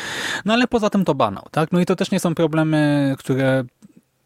No 0.45 0.53
ale 0.53 0.67
poza 0.67 0.91
tym 0.91 1.05
to 1.05 1.15
banał, 1.15 1.45
tak? 1.51 1.73
No 1.73 1.81
i 1.81 1.87
to 1.87 1.97
też 1.97 2.11
nie 2.11 2.21
są 2.21 2.35
problemy, 2.35 3.15
które 3.19 3.65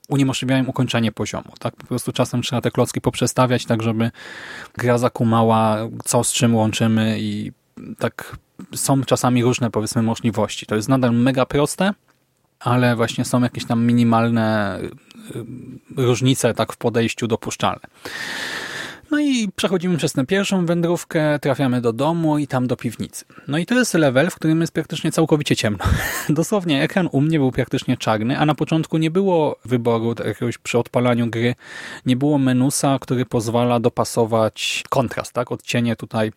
uniemożliwiają 0.08 0.64
ukończenie 0.64 1.12
poziomu, 1.12 1.52
tak? 1.58 1.76
Po 1.76 1.86
prostu 1.86 2.12
czasem 2.12 2.42
trzeba 2.42 2.62
te 2.62 2.70
klocki 2.70 3.00
poprzestawiać, 3.00 3.64
tak 3.66 3.82
żeby 3.82 4.10
gra 4.76 4.98
zakumała, 4.98 5.76
co 6.04 6.24
z 6.24 6.32
czym 6.32 6.54
łączymy 6.54 7.16
i 7.20 7.52
tak 7.98 8.36
są 8.74 9.04
czasami 9.04 9.42
różne, 9.42 9.70
powiedzmy, 9.70 10.02
możliwości. 10.02 10.66
To 10.66 10.76
jest 10.76 10.88
nadal 10.88 11.12
mega 11.12 11.46
proste, 11.46 11.92
ale 12.60 12.96
właśnie 12.96 13.24
są 13.24 13.42
jakieś 13.42 13.64
tam 13.64 13.86
minimalne 13.86 14.78
y, 14.80 16.02
różnice 16.02 16.54
tak 16.54 16.72
w 16.72 16.76
podejściu 16.76 17.26
dopuszczalne. 17.26 17.86
No 19.10 19.20
i 19.20 19.48
przechodzimy 19.56 19.96
przez 19.96 20.12
tę 20.12 20.26
pierwszą 20.26 20.66
wędrówkę, 20.66 21.38
trafiamy 21.38 21.80
do 21.80 21.92
domu 21.92 22.38
i 22.38 22.46
tam 22.46 22.66
do 22.66 22.76
piwnicy. 22.76 23.24
No 23.48 23.58
i 23.58 23.66
to 23.66 23.74
jest 23.74 23.94
level, 23.94 24.30
w 24.30 24.34
którym 24.34 24.60
jest 24.60 24.72
praktycznie 24.72 25.12
całkowicie 25.12 25.56
ciemno. 25.56 25.84
Dosłownie 26.28 26.82
ekran 26.82 27.08
u 27.12 27.20
mnie 27.20 27.38
był 27.38 27.52
praktycznie 27.52 27.96
czarny, 27.96 28.38
a 28.38 28.46
na 28.46 28.54
początku 28.54 28.98
nie 28.98 29.10
było 29.10 29.56
wyboru 29.64 30.14
jakiegoś 30.24 30.58
przy 30.58 30.78
odpalaniu 30.78 31.26
gry, 31.26 31.54
nie 32.06 32.16
było 32.16 32.38
menusa, 32.38 32.98
który 33.00 33.26
pozwala 33.26 33.80
dopasować 33.80 34.84
kontrast, 34.88 35.32
tak? 35.32 35.52
Odcienie 35.52 35.96
tutaj 35.96 36.32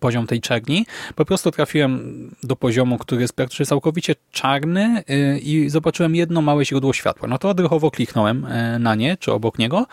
poziom 0.00 0.26
tej 0.26 0.40
czerni. 0.40 0.86
Po 1.14 1.24
prostu 1.24 1.50
trafiłem 1.50 2.30
do 2.42 2.56
poziomu, 2.56 2.98
który 2.98 3.20
jest 3.20 3.32
praktycznie 3.32 3.66
całkowicie 3.66 4.14
czarny 4.32 5.02
y, 5.10 5.38
i 5.38 5.70
zobaczyłem 5.70 6.14
jedno 6.14 6.42
małe 6.42 6.64
źródło 6.64 6.92
światła. 6.92 7.28
No 7.28 7.38
to 7.38 7.48
odruchowo 7.48 7.90
kliknąłem 7.90 8.44
y, 8.44 8.78
na 8.78 8.94
nie, 8.94 9.16
czy 9.16 9.32
obok 9.32 9.58
niego 9.58 9.86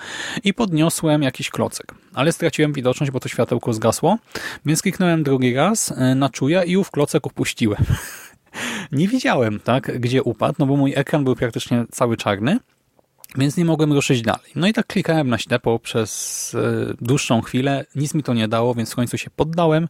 i 0.44 0.54
podniosłem 0.54 1.24
jakiś 1.24 1.50
klocek. 1.50 1.96
Ale 2.14 2.32
straciłem 2.32 2.74
widoczność, 2.74 3.12
bo 3.12 3.20
to 3.20 3.30
światełko 3.30 3.74
zgasło, 3.74 4.18
więc 4.66 4.82
kliknąłem 4.82 5.24
drugi 5.24 5.54
raz 5.54 5.92
y, 5.92 6.16
na 6.16 6.30
czuja 6.30 6.64
i 6.64 6.78
ów 6.78 6.92
klocek 6.92 7.26
upuściłem. 7.26 7.84
Nie 8.92 9.08
widziałem, 9.08 9.60
tak, 9.60 10.00
gdzie 10.00 10.24
upadł, 10.24 10.56
no 10.60 10.66
bo 10.66 10.76
mój 10.76 10.94
ekran 10.96 11.24
był 11.24 11.36
praktycznie 11.36 11.86
cały 11.92 12.18
czarny. 12.18 12.60
Więc 13.36 13.58
nie 13.58 13.66
mogłem 13.66 13.94
ruszyć 13.94 14.22
dalej. 14.22 14.52
No 14.56 14.68
i 14.68 14.74
tak 14.74 14.88
klikałem 14.88 15.30
na 15.30 15.38
ślepo 15.38 15.80
przez 15.80 16.56
e, 16.56 16.94
dłuższą 17.02 17.42
chwilę. 17.42 17.86
Nic 17.96 18.14
mi 18.14 18.24
to 18.24 18.34
nie 18.34 18.48
dało, 18.48 18.76
więc 18.76 18.92
w 18.92 18.96
końcu 18.96 19.18
się 19.18 19.30
poddałem. 19.30 19.88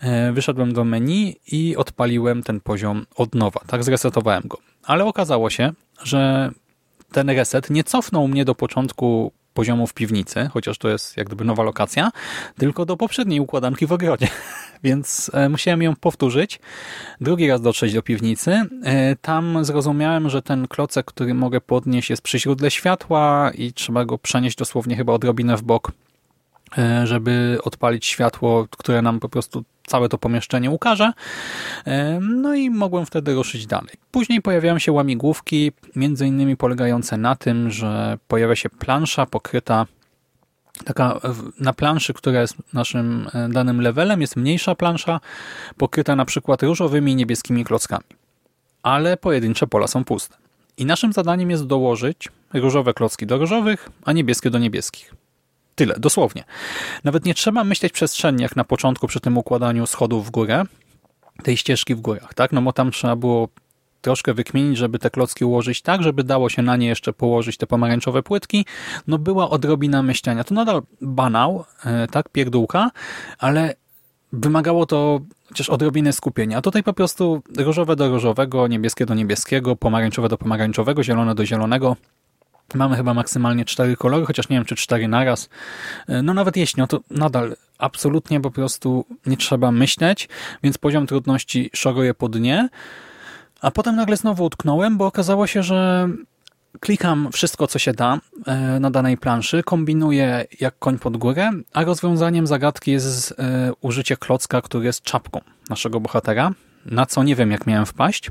E, 0.00 0.32
wyszedłem 0.32 0.72
do 0.72 0.84
menu 0.84 1.36
i 1.52 1.76
odpaliłem 1.76 2.42
ten 2.42 2.60
poziom 2.60 3.06
od 3.16 3.34
nowa. 3.34 3.60
Tak 3.66 3.84
zresetowałem 3.84 4.42
go. 4.46 4.58
Ale 4.84 5.04
okazało 5.04 5.50
się, 5.50 5.72
że 6.02 6.50
ten 7.12 7.30
reset 7.30 7.70
nie 7.70 7.84
cofnął 7.84 8.28
mnie 8.28 8.44
do 8.44 8.54
początku 8.54 9.32
poziomu 9.58 9.86
w 9.86 9.94
piwnicy, 9.94 10.50
chociaż 10.52 10.78
to 10.78 10.88
jest 10.88 11.16
jak 11.16 11.26
gdyby 11.26 11.44
nowa 11.44 11.62
lokacja, 11.62 12.10
tylko 12.58 12.86
do 12.86 12.96
poprzedniej 12.96 13.40
układanki 13.40 13.86
w 13.86 13.92
ogrodzie. 13.92 14.28
Więc 14.84 15.30
e, 15.34 15.48
musiałem 15.48 15.82
ją 15.82 15.96
powtórzyć, 15.96 16.60
drugi 17.20 17.48
raz 17.48 17.60
dotrzeć 17.60 17.94
do 17.94 18.02
piwnicy. 18.02 18.62
E, 18.84 19.16
tam 19.16 19.64
zrozumiałem, 19.64 20.30
że 20.30 20.42
ten 20.42 20.68
klocek, 20.68 21.06
który 21.06 21.34
mogę 21.34 21.60
podnieść 21.60 22.10
jest 22.10 22.22
przy 22.22 22.38
źródle 22.38 22.70
światła 22.70 23.50
i 23.54 23.72
trzeba 23.72 24.04
go 24.04 24.18
przenieść 24.18 24.56
dosłownie 24.56 24.96
chyba 24.96 25.12
odrobinę 25.12 25.56
w 25.56 25.62
bok, 25.62 25.92
żeby 27.04 27.58
odpalić 27.64 28.06
światło, 28.06 28.66
które 28.70 29.02
nam 29.02 29.20
po 29.20 29.28
prostu 29.28 29.64
całe 29.86 30.08
to 30.08 30.18
pomieszczenie 30.18 30.70
ukaże. 30.70 31.12
No 32.20 32.54
i 32.54 32.70
mogłem 32.70 33.06
wtedy 33.06 33.34
ruszyć 33.34 33.66
dalej. 33.66 33.94
Później 34.10 34.42
pojawiają 34.42 34.78
się 34.78 34.92
łamigłówki, 34.92 35.72
między 35.96 36.26
innymi 36.26 36.56
polegające 36.56 37.16
na 37.16 37.36
tym, 37.36 37.70
że 37.70 38.18
pojawia 38.28 38.56
się 38.56 38.68
plansza 38.68 39.26
pokryta 39.26 39.86
taka 40.84 41.20
na 41.60 41.72
planszy, 41.72 42.14
która 42.14 42.40
jest 42.40 42.56
naszym 42.72 43.28
e, 43.34 43.48
danym 43.48 43.80
levelem, 43.80 44.20
jest 44.20 44.36
mniejsza 44.36 44.74
plansza, 44.74 45.20
pokryta 45.76 46.16
na 46.16 46.24
przykład 46.24 46.62
różowymi 46.62 47.12
i 47.12 47.16
niebieskimi 47.16 47.64
klockami. 47.64 48.04
Ale 48.82 49.16
pojedyncze 49.16 49.66
pola 49.66 49.86
są 49.86 50.04
puste. 50.04 50.36
I 50.76 50.86
naszym 50.86 51.12
zadaniem 51.12 51.50
jest 51.50 51.66
dołożyć 51.66 52.28
różowe 52.54 52.94
klocki 52.94 53.26
do 53.26 53.38
różowych, 53.38 53.88
a 54.04 54.12
niebieskie 54.12 54.50
do 54.50 54.58
niebieskich. 54.58 55.14
Tyle, 55.78 55.94
dosłownie. 55.98 56.44
Nawet 57.04 57.24
nie 57.24 57.34
trzeba 57.34 57.64
myśleć 57.64 57.92
przestrzennie, 57.92 58.42
jak 58.42 58.56
na 58.56 58.64
początku 58.64 59.06
przy 59.06 59.20
tym 59.20 59.38
układaniu 59.38 59.86
schodów 59.86 60.26
w 60.26 60.30
górę, 60.30 60.64
tej 61.42 61.56
ścieżki 61.56 61.94
w 61.94 62.00
górach, 62.00 62.34
tak? 62.34 62.52
No 62.52 62.62
bo 62.62 62.72
tam 62.72 62.90
trzeba 62.90 63.16
było 63.16 63.48
troszkę 64.00 64.34
wykminić, 64.34 64.78
żeby 64.78 64.98
te 64.98 65.10
klocki 65.10 65.44
ułożyć 65.44 65.82
tak, 65.82 66.02
żeby 66.02 66.24
dało 66.24 66.48
się 66.48 66.62
na 66.62 66.76
nie 66.76 66.86
jeszcze 66.86 67.12
położyć 67.12 67.56
te 67.56 67.66
pomarańczowe 67.66 68.22
płytki. 68.22 68.64
No 69.06 69.18
była 69.18 69.50
odrobina 69.50 70.02
myślenia. 70.02 70.44
To 70.44 70.54
nadal 70.54 70.82
banał, 71.00 71.64
e, 71.84 72.06
tak, 72.06 72.28
pierdółka, 72.28 72.90
ale 73.38 73.74
wymagało 74.32 74.86
to 74.86 75.20
chociaż 75.48 75.68
odrobinę 75.68 76.12
skupienia. 76.12 76.58
A 76.58 76.62
tutaj 76.62 76.82
po 76.82 76.92
prostu 76.92 77.42
różowe 77.56 77.96
do 77.96 78.08
różowego, 78.08 78.66
niebieskie 78.66 79.06
do 79.06 79.14
niebieskiego, 79.14 79.76
pomarańczowe 79.76 80.28
do 80.28 80.38
pomarańczowego, 80.38 81.02
zielone 81.02 81.34
do 81.34 81.46
zielonego. 81.46 81.96
Mamy 82.74 82.96
chyba 82.96 83.14
maksymalnie 83.14 83.64
cztery 83.64 83.96
kolory, 83.96 84.26
chociaż 84.26 84.48
nie 84.48 84.56
wiem, 84.56 84.64
czy 84.64 84.76
cztery 84.76 85.08
naraz. 85.08 85.48
E, 86.08 86.22
no 86.22 86.34
nawet 86.34 86.56
jeśli, 86.56 86.80
no 86.80 86.86
to 86.86 87.00
nadal 87.10 87.56
absolutnie 87.78 88.40
po 88.40 88.50
prostu 88.50 89.04
nie 89.26 89.36
trzeba 89.36 89.72
myśleć, 89.72 90.28
więc 90.62 90.78
poziom 90.78 91.06
trudności 91.06 91.70
szoruje 91.74 92.14
po 92.14 92.28
dnie. 92.28 92.68
A 93.60 93.70
potem 93.70 93.96
nagle 93.96 94.16
znowu 94.16 94.44
utknąłem, 94.44 94.98
bo 94.98 95.06
okazało 95.06 95.46
się, 95.46 95.62
że 95.62 96.08
klikam 96.80 97.28
wszystko, 97.32 97.66
co 97.66 97.78
się 97.78 97.92
da 97.92 98.18
e, 98.46 98.80
na 98.80 98.90
danej 98.90 99.16
planszy, 99.16 99.62
kombinuję 99.62 100.44
jak 100.60 100.78
koń 100.78 100.98
pod 100.98 101.16
górę, 101.16 101.50
a 101.72 101.84
rozwiązaniem 101.84 102.46
zagadki 102.46 102.90
jest 102.90 103.34
e, 103.38 103.72
użycie 103.80 104.16
klocka, 104.16 104.62
który 104.62 104.84
jest 104.84 105.02
czapką 105.02 105.40
naszego 105.70 106.00
bohatera, 106.00 106.50
na 106.86 107.06
co 107.06 107.22
nie 107.22 107.36
wiem, 107.36 107.50
jak 107.50 107.66
miałem 107.66 107.86
wpaść. 107.86 108.30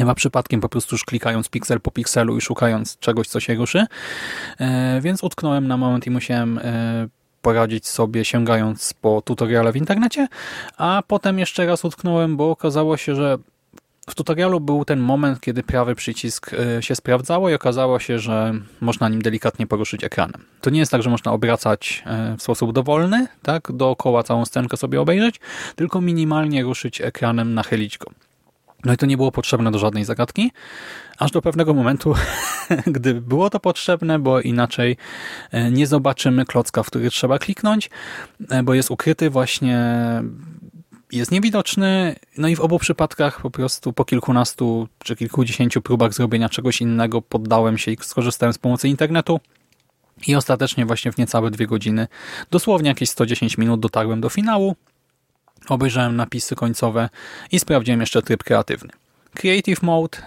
Chyba 0.00 0.14
przypadkiem 0.14 0.60
po 0.60 0.68
prostu 0.68 0.94
już 0.94 1.04
klikając 1.04 1.48
piksel 1.48 1.80
po 1.80 1.90
pikselu 1.90 2.36
i 2.36 2.40
szukając 2.40 2.98
czegoś, 2.98 3.28
co 3.28 3.40
się 3.40 3.54
ruszy. 3.54 3.86
E, 4.58 5.00
więc 5.00 5.22
utknąłem 5.22 5.68
na 5.68 5.76
moment 5.76 6.06
i 6.06 6.10
musiałem 6.10 6.60
poradzić 7.42 7.88
sobie 7.88 8.24
sięgając 8.24 8.92
po 8.92 9.22
tutoriale 9.22 9.72
w 9.72 9.76
internecie, 9.76 10.28
a 10.76 11.02
potem 11.06 11.38
jeszcze 11.38 11.66
raz 11.66 11.84
utknąłem, 11.84 12.36
bo 12.36 12.50
okazało 12.50 12.96
się, 12.96 13.14
że 13.14 13.38
w 14.10 14.14
tutorialu 14.14 14.60
był 14.60 14.84
ten 14.84 15.00
moment, 15.00 15.40
kiedy 15.40 15.62
prawy 15.62 15.94
przycisk 15.94 16.54
e, 16.54 16.82
się 16.82 16.94
sprawdzało 16.94 17.50
i 17.50 17.54
okazało 17.54 17.98
się, 17.98 18.18
że 18.18 18.54
można 18.80 19.08
nim 19.08 19.22
delikatnie 19.22 19.66
poruszyć 19.66 20.04
ekranem. 20.04 20.44
To 20.60 20.70
nie 20.70 20.80
jest 20.80 20.92
tak, 20.92 21.02
że 21.02 21.10
można 21.10 21.32
obracać 21.32 22.02
e, 22.06 22.36
w 22.36 22.42
sposób 22.42 22.72
dowolny, 22.72 23.26
tak, 23.42 23.72
dookoła 23.72 24.22
całą 24.22 24.44
scenkę 24.44 24.76
sobie 24.76 25.00
obejrzeć, 25.00 25.40
tylko 25.76 26.00
minimalnie 26.00 26.62
ruszyć 26.62 27.00
ekranem, 27.00 27.54
nachylić 27.54 27.98
go. 27.98 28.10
No 28.84 28.92
i 28.92 28.96
to 28.96 29.06
nie 29.06 29.16
było 29.16 29.32
potrzebne 29.32 29.70
do 29.70 29.78
żadnej 29.78 30.04
zagadki, 30.04 30.52
aż 31.18 31.30
do 31.30 31.42
pewnego 31.42 31.74
momentu, 31.74 32.14
gdy 32.86 33.14
było 33.14 33.50
to 33.50 33.60
potrzebne, 33.60 34.18
bo 34.18 34.40
inaczej 34.40 34.96
e, 35.50 35.70
nie 35.70 35.86
zobaczymy 35.86 36.44
klocka, 36.44 36.82
w 36.82 36.86
który 36.86 37.10
trzeba 37.10 37.38
kliknąć, 37.38 37.90
bo 38.64 38.74
jest 38.74 38.90
ukryty 38.90 39.30
właśnie 39.30 39.78
jest 41.12 41.30
niewidoczny, 41.30 42.16
no 42.38 42.48
i 42.48 42.56
w 42.56 42.60
obu 42.60 42.78
przypadkach 42.78 43.40
po 43.40 43.50
prostu 43.50 43.92
po 43.92 44.04
kilkunastu 44.04 44.88
czy 44.98 45.16
kilkudziesięciu 45.16 45.82
próbach 45.82 46.14
zrobienia 46.14 46.48
czegoś 46.48 46.80
innego 46.80 47.22
poddałem 47.22 47.78
się 47.78 47.90
i 47.90 47.96
skorzystałem 48.00 48.52
z 48.52 48.58
pomocy 48.58 48.88
internetu. 48.88 49.40
I 50.26 50.34
ostatecznie 50.34 50.86
właśnie 50.86 51.12
w 51.12 51.18
niecałe 51.18 51.50
dwie 51.50 51.66
godziny, 51.66 52.08
dosłownie 52.50 52.88
jakieś 52.88 53.10
110 53.10 53.58
minut 53.58 53.80
dotarłem 53.80 54.20
do 54.20 54.28
finału, 54.28 54.76
obejrzałem 55.68 56.16
napisy 56.16 56.54
końcowe 56.54 57.08
i 57.52 57.58
sprawdziłem 57.60 58.00
jeszcze 58.00 58.22
tryb 58.22 58.44
kreatywny. 58.44 58.90
Creative 59.34 59.82
Mode, 59.82 60.18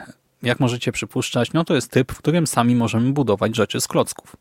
jak 0.43 0.59
możecie 0.59 0.91
przypuszczać, 0.91 1.53
no 1.53 1.63
to 1.63 1.75
jest 1.75 1.91
typ, 1.91 2.11
w 2.11 2.17
którym 2.17 2.47
sami 2.47 2.75
możemy 2.75 3.11
budować 3.11 3.55
rzeczy 3.55 3.81
z 3.81 3.87
klocków 3.87 4.35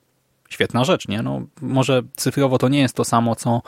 świetna 0.53 0.85
rzecz, 0.85 1.09
nie? 1.09 1.23
No, 1.23 1.43
może 1.61 2.03
cyfrowo 2.17 2.59
to 2.59 2.69
nie 2.69 2.81
jest 2.81 2.97
to 2.97 3.05
samo, 3.05 3.37
co 3.37 3.63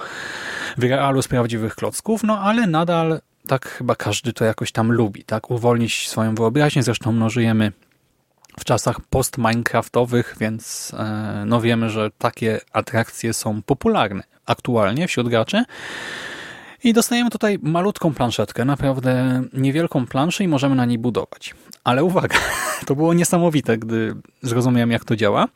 w 0.78 0.82
realu 0.82 1.22
z 1.22 1.28
prawdziwych 1.28 1.74
klocków, 1.74 2.22
no 2.22 2.40
ale 2.40 2.66
nadal 2.66 3.20
tak 3.48 3.68
chyba 3.68 3.94
każdy 3.94 4.32
to 4.32 4.44
jakoś 4.44 4.72
tam 4.72 4.92
lubi, 4.92 5.24
tak? 5.24 5.50
Uwolnić 5.50 6.08
swoją 6.08 6.34
wyobraźnię, 6.34 6.82
zresztą 6.82 7.12
no, 7.12 7.30
żyjemy 7.30 7.72
w 8.60 8.64
czasach 8.64 9.00
post-minecraftowych, 9.00 10.36
więc 10.40 10.92
e, 10.98 11.44
no 11.46 11.60
wiemy, 11.60 11.90
że 11.90 12.10
takie 12.18 12.60
atrakcje 12.72 13.32
są 13.32 13.62
popularne 13.62 14.22
aktualnie 14.46 15.08
wśród 15.08 15.28
graczy. 15.28 15.64
I 16.84 16.92
dostajemy 16.92 17.30
tutaj 17.30 17.58
malutką 17.62 18.14
planszetkę, 18.14 18.64
naprawdę 18.64 19.42
niewielką 19.52 20.06
planszę 20.06 20.44
i 20.44 20.48
możemy 20.48 20.74
na 20.74 20.84
niej 20.84 20.98
budować. 20.98 21.54
Ale 21.84 22.04
uwaga, 22.04 22.38
to 22.86 22.96
było 22.96 23.14
niesamowite, 23.14 23.78
gdy 23.78 24.14
zrozumiałem 24.42 24.90
jak 24.90 25.04
to 25.04 25.16
działa. 25.16 25.48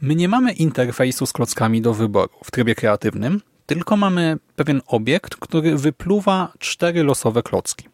My 0.00 0.14
nie 0.14 0.28
mamy 0.28 0.52
interfejsu 0.52 1.26
z 1.26 1.32
klockami 1.32 1.82
do 1.82 1.94
wyboru 1.94 2.32
w 2.44 2.50
trybie 2.50 2.74
kreatywnym, 2.74 3.40
tylko 3.66 3.96
mamy 3.96 4.38
pewien 4.56 4.82
obiekt, 4.86 5.36
który 5.36 5.76
wypluwa 5.76 6.52
cztery 6.58 7.02
losowe 7.02 7.42
klocki. 7.42 7.88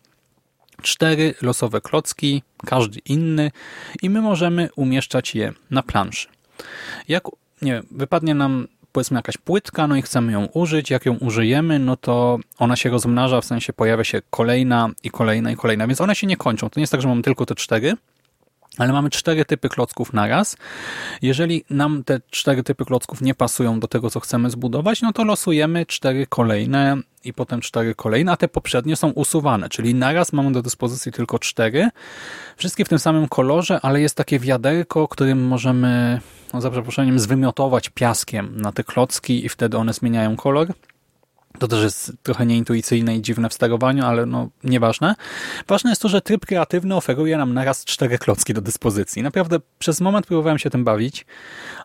Cztery 0.83 1.35
losowe 1.43 1.81
klocki, 1.81 2.43
każdy 2.67 2.99
inny 2.99 3.51
i 4.03 4.11
my 4.11 4.21
możemy 4.21 4.69
umieszczać 4.77 5.35
je 5.35 5.53
na 5.71 5.83
planszy. 5.83 6.29
Jak 7.09 7.23
nie 7.63 7.83
wypadnie 7.91 8.35
nam 8.35 8.69
powiedzmy 8.93 9.19
jakaś 9.19 9.37
płytka, 9.37 9.87
no 9.87 9.97
i 9.97 10.03
chcemy 10.03 10.33
ją 10.33 10.47
użyć, 10.47 10.91
jak 10.91 11.07
ją 11.07 11.15
użyjemy, 11.15 11.79
no 11.79 11.97
to 11.97 12.39
ona 12.59 12.77
się 12.77 12.91
rozmnaża, 12.91 13.41
w 13.41 13.45
sensie 13.45 13.73
pojawia 13.73 14.05
się 14.05 14.23
kolejna 14.31 14.91
i 15.03 15.11
kolejna 15.11 15.51
i 15.51 15.57
kolejna, 15.57 15.87
więc 15.87 16.01
one 16.01 16.15
się 16.15 16.27
nie 16.27 16.37
kończą. 16.37 16.71
To 16.71 16.81
nie 16.81 16.83
jest 16.83 16.93
tak, 16.93 17.03
że 17.03 17.09
mamy 17.09 17.23
tylko 17.23 17.47
te 17.47 17.55
cztery, 17.55 17.95
ale 18.79 18.93
mamy 18.93 19.11
cztery 19.11 19.45
typy 19.45 19.69
klocków 19.69 20.13
naraz. 20.13 20.57
Jeżeli 21.23 21.65
nam 21.71 22.05
te 22.05 22.21
cztery 22.31 22.63
typy 22.63 22.85
klocków 22.85 23.21
nie 23.21 23.35
pasują 23.35 23.81
do 23.81 23.89
tego, 23.89 24.11
co 24.11 24.21
chcemy 24.21 24.51
zbudować, 24.51 25.03
no 25.03 25.13
to 25.13 25.25
losujemy 25.25 25.87
cztery 25.87 26.27
kolejne 26.27 26.97
i 27.25 27.33
potem 27.33 27.61
cztery 27.61 27.95
kolejne, 27.95 28.33
a 28.33 28.37
te 28.37 28.49
poprzednie 28.49 28.97
są 28.97 29.11
usuwane, 29.11 29.69
czyli 29.69 29.95
naraz 29.95 30.33
mamy 30.33 30.53
do 30.53 30.63
dyspozycji 30.63 31.13
tylko 31.13 31.39
cztery. 31.39 31.89
Wszystkie 32.57 32.85
w 32.85 32.89
tym 32.89 32.99
samym 32.99 33.29
kolorze, 33.29 33.81
ale 33.83 34.01
jest 34.01 34.15
takie 34.15 34.39
wiaderko, 34.39 35.09
którym 35.09 35.47
możemy, 35.47 36.21
no 36.55 36.61
za 36.61 36.71
przeproszeniem, 36.71 37.19
zwymiotować 37.19 37.89
piaskiem 37.89 38.61
na 38.61 38.73
te 38.73 38.85
klocki 38.85 39.45
i 39.45 39.49
wtedy 39.49 39.77
one 39.77 39.93
zmieniają 39.93 40.37
kolor. 40.37 40.73
To 41.59 41.69
też 41.69 41.83
jest 41.83 42.13
trochę 42.23 42.47
nieintuicyjne 42.47 43.17
i 43.17 43.23
dziwne 43.23 43.49
w 43.49 43.55
sterowaniu, 43.55 44.05
ale 44.05 44.27
no 44.27 44.49
nieważne. 44.65 45.15
Ważne 45.69 45.91
jest 45.91 46.03
to, 46.03 46.09
że 46.09 46.21
tryb 46.21 46.47
kreatywny 46.47 46.97
oferuje 46.97 47.37
nam 47.37 47.55
naraz 47.55 47.85
cztery 47.85 48.19
klocki 48.19 48.55
do 48.55 48.61
dyspozycji. 48.61 49.23
Naprawdę 49.23 49.61
przez 49.79 50.01
moment 50.01 50.27
próbowałem 50.27 50.59
się 50.59 50.71
tym 50.71 50.85
bawić, 50.85 51.27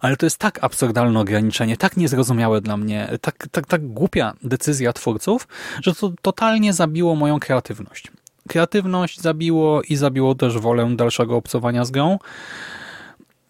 ale 0.01 0.17
to 0.17 0.25
jest 0.25 0.37
tak 0.37 0.63
absurdalne 0.63 1.19
ograniczenie, 1.19 1.77
tak 1.77 1.97
niezrozumiałe 1.97 2.61
dla 2.61 2.77
mnie, 2.77 3.09
tak, 3.21 3.47
tak, 3.51 3.67
tak 3.67 3.87
głupia 3.87 4.33
decyzja 4.43 4.93
twórców, 4.93 5.47
że 5.81 5.95
to 5.95 6.13
totalnie 6.21 6.73
zabiło 6.73 7.15
moją 7.15 7.39
kreatywność. 7.39 8.11
Kreatywność 8.47 9.21
zabiło 9.21 9.81
i 9.81 9.95
zabiło 9.95 10.35
też 10.35 10.57
wolę 10.57 10.95
dalszego 10.95 11.35
obcowania 11.35 11.85
z 11.85 11.91
grą. 11.91 12.19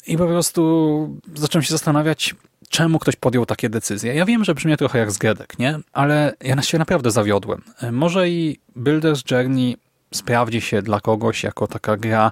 I 0.07 0.17
po 0.17 0.27
prostu 0.27 1.19
zacząłem 1.35 1.63
się 1.63 1.71
zastanawiać, 1.71 2.35
czemu 2.73 2.99
ktoś 2.99 3.15
podjął 3.15 3.45
takie 3.45 3.69
decyzje. 3.69 4.15
Ja 4.15 4.25
wiem, 4.25 4.43
że 4.43 4.55
brzmi 4.55 4.77
trochę 4.77 4.99
jak 4.99 5.11
zgredek, 5.11 5.59
nie? 5.59 5.79
Ale 5.93 6.33
ja 6.41 6.61
się 6.61 6.77
naprawdę 6.77 7.11
zawiodłem. 7.11 7.61
Może 7.91 8.29
i 8.29 8.59
Builder's 8.77 9.31
Journey 9.31 9.77
sprawdzi 10.13 10.61
się 10.61 10.81
dla 10.81 10.99
kogoś 10.99 11.43
jako 11.43 11.67
taka 11.67 11.97
gra 11.97 12.31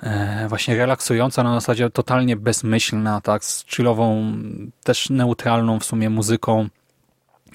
e, 0.00 0.46
właśnie 0.48 0.76
relaksująca, 0.76 1.42
na 1.42 1.54
zasadzie 1.54 1.90
totalnie 1.90 2.36
bezmyślna, 2.36 3.20
tak, 3.20 3.44
z 3.44 3.66
chillową, 3.66 4.32
też 4.84 5.10
neutralną 5.10 5.78
w 5.78 5.84
sumie 5.84 6.10
muzyką, 6.10 6.68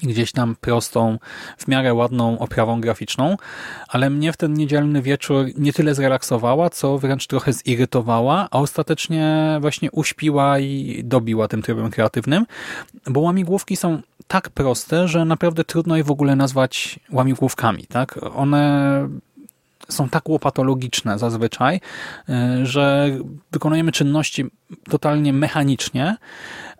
gdzieś 0.02 0.32
tam 0.32 0.56
prostą, 0.60 1.18
w 1.58 1.68
miarę 1.68 1.94
ładną 1.94 2.38
oprawą 2.38 2.80
graficzną, 2.80 3.36
ale 3.88 4.10
mnie 4.10 4.32
w 4.32 4.36
ten 4.36 4.54
niedzielny 4.54 5.02
wieczór 5.02 5.46
nie 5.58 5.72
tyle 5.72 5.94
zrelaksowała, 5.94 6.70
co 6.70 6.98
wręcz 6.98 7.26
trochę 7.26 7.52
zirytowała, 7.52 8.48
a 8.50 8.58
ostatecznie 8.58 9.58
właśnie 9.60 9.90
uśpiła 9.90 10.58
i 10.58 11.00
dobiła 11.04 11.48
tym 11.48 11.62
trybem 11.62 11.90
kreatywnym, 11.90 12.46
bo 13.06 13.20
łamigłówki 13.20 13.76
są 13.76 14.02
tak 14.28 14.50
proste, 14.50 15.08
że 15.08 15.24
naprawdę 15.24 15.64
trudno 15.64 15.96
je 15.96 16.04
w 16.04 16.10
ogóle 16.10 16.36
nazwać 16.36 17.00
łamigłówkami. 17.12 17.86
Tak? 17.86 18.18
One 18.34 19.08
są 19.88 20.08
tak 20.08 20.28
łopatologiczne 20.28 21.18
zazwyczaj, 21.18 21.80
y, 22.28 22.66
że 22.66 23.10
wykonujemy 23.52 23.92
czynności 23.92 24.44
totalnie 24.88 25.32
mechanicznie, 25.32 26.16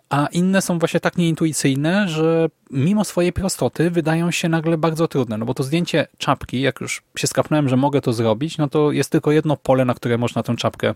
a 0.09 0.27
inne 0.31 0.61
są 0.61 0.79
właśnie 0.79 0.99
tak 0.99 1.17
nieintuicyjne, 1.17 2.09
że 2.09 2.49
mimo 2.71 3.03
swojej 3.03 3.33
prostoty 3.33 3.91
wydają 3.91 4.31
się 4.31 4.49
nagle 4.49 4.77
bardzo 4.77 5.07
trudne, 5.07 5.37
no 5.37 5.45
bo 5.45 5.53
to 5.53 5.63
zdjęcie 5.63 6.07
czapki, 6.17 6.61
jak 6.61 6.81
już 6.81 7.03
się 7.17 7.27
skapnąłem, 7.27 7.69
że 7.69 7.77
mogę 7.77 8.01
to 8.01 8.13
zrobić, 8.13 8.57
no 8.57 8.67
to 8.67 8.91
jest 8.91 9.09
tylko 9.09 9.31
jedno 9.31 9.57
pole, 9.57 9.85
na 9.85 9.93
które 9.93 10.17
można 10.17 10.43
tę 10.43 10.55
czapkę 10.55 10.95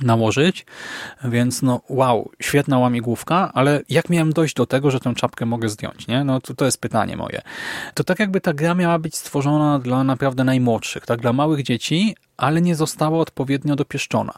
nałożyć, 0.00 0.66
więc 1.24 1.62
no 1.62 1.80
wow, 1.88 2.30
świetna 2.40 2.78
łamigłówka, 2.78 3.50
ale 3.54 3.80
jak 3.88 4.10
miałem 4.10 4.32
dojść 4.32 4.54
do 4.54 4.66
tego, 4.66 4.90
że 4.90 5.00
tę 5.00 5.14
czapkę 5.14 5.46
mogę 5.46 5.68
zdjąć, 5.68 6.06
nie? 6.06 6.24
No 6.24 6.40
to, 6.40 6.54
to 6.54 6.64
jest 6.64 6.80
pytanie 6.80 7.16
moje. 7.16 7.42
To 7.94 8.04
tak 8.04 8.18
jakby 8.18 8.40
ta 8.40 8.52
gra 8.52 8.74
miała 8.74 8.98
być 8.98 9.16
stworzona 9.16 9.78
dla 9.78 10.04
naprawdę 10.04 10.44
najmłodszych, 10.44 11.06
tak, 11.06 11.20
dla 11.20 11.32
małych 11.32 11.62
dzieci, 11.62 12.16
ale 12.42 12.62
nie 12.62 12.74
została 12.74 13.18
odpowiednio 13.18 13.76
dopieszczona. 13.76 14.32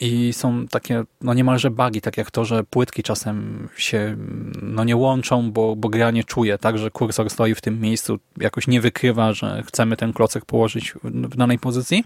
I 0.00 0.32
są 0.32 0.66
takie 0.68 1.04
no 1.20 1.34
niemalże 1.34 1.70
bugi, 1.70 2.00
tak 2.00 2.16
jak 2.16 2.30
to, 2.30 2.44
że 2.44 2.64
płytki 2.64 3.02
czasem 3.02 3.68
się 3.76 4.16
no 4.62 4.84
nie 4.84 4.96
łączą, 4.96 5.52
bo, 5.52 5.76
bo 5.76 5.88
gra 5.88 6.10
nie 6.10 6.24
czuje, 6.24 6.58
tak, 6.58 6.78
że 6.78 6.90
kursor 6.90 7.30
stoi 7.30 7.54
w 7.54 7.60
tym 7.60 7.80
miejscu, 7.80 8.18
jakoś 8.36 8.66
nie 8.66 8.80
wykrywa, 8.80 9.32
że 9.32 9.62
chcemy 9.66 9.96
ten 9.96 10.12
klocek 10.12 10.44
położyć 10.44 10.94
w 11.04 11.36
danej 11.36 11.58
pozycji. 11.58 12.04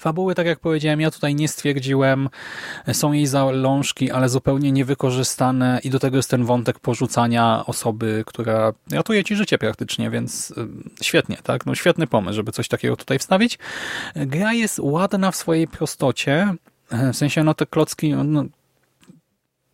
Fabuły, 0.00 0.34
tak 0.34 0.46
jak 0.46 0.60
powiedziałem, 0.60 1.00
ja 1.00 1.10
tutaj 1.10 1.34
nie 1.34 1.48
stwierdziłem. 1.48 2.28
Są 2.92 3.12
jej 3.12 3.26
zalążki, 3.26 4.10
ale 4.10 4.28
zupełnie 4.28 4.72
niewykorzystane 4.72 5.80
i 5.84 5.90
do 5.90 5.98
tego 5.98 6.16
jest 6.16 6.30
ten 6.30 6.44
wątek 6.44 6.78
porzucania 6.78 7.66
osoby, 7.66 8.24
która 8.26 8.72
ratuje 8.90 9.24
ci 9.24 9.36
życie 9.36 9.58
praktycznie, 9.58 10.10
więc 10.10 10.50
y, 10.50 10.54
świetnie, 11.02 11.36
tak? 11.42 11.66
No 11.66 11.74
świetny 11.74 12.06
pomysł, 12.06 12.36
żeby 12.36 12.52
coś 12.52 12.68
takiego 12.68 12.96
tutaj 12.96 13.18
wstawić. 13.18 13.58
Gra 14.16 14.52
jest 14.52 14.78
ładna 14.78 15.30
w 15.30 15.36
swojej 15.36 15.68
prostocie, 15.68 16.54
w 16.90 17.16
sensie, 17.16 17.44
no 17.44 17.54
te 17.54 17.66
klocki, 17.66 18.14
no, 18.14 18.44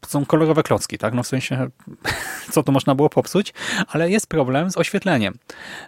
są 0.09 0.27
kolorowe 0.27 0.63
klocki, 0.63 0.99
tak? 0.99 1.15
No 1.15 1.23
w 1.23 1.27
sensie, 1.27 1.71
co 2.53 2.63
to 2.63 2.73
można 2.73 2.95
było 2.95 3.09
popsuć, 3.09 3.55
ale 3.89 4.11
jest 4.11 4.27
problem 4.27 4.71
z 4.71 4.77
oświetleniem. 4.77 5.35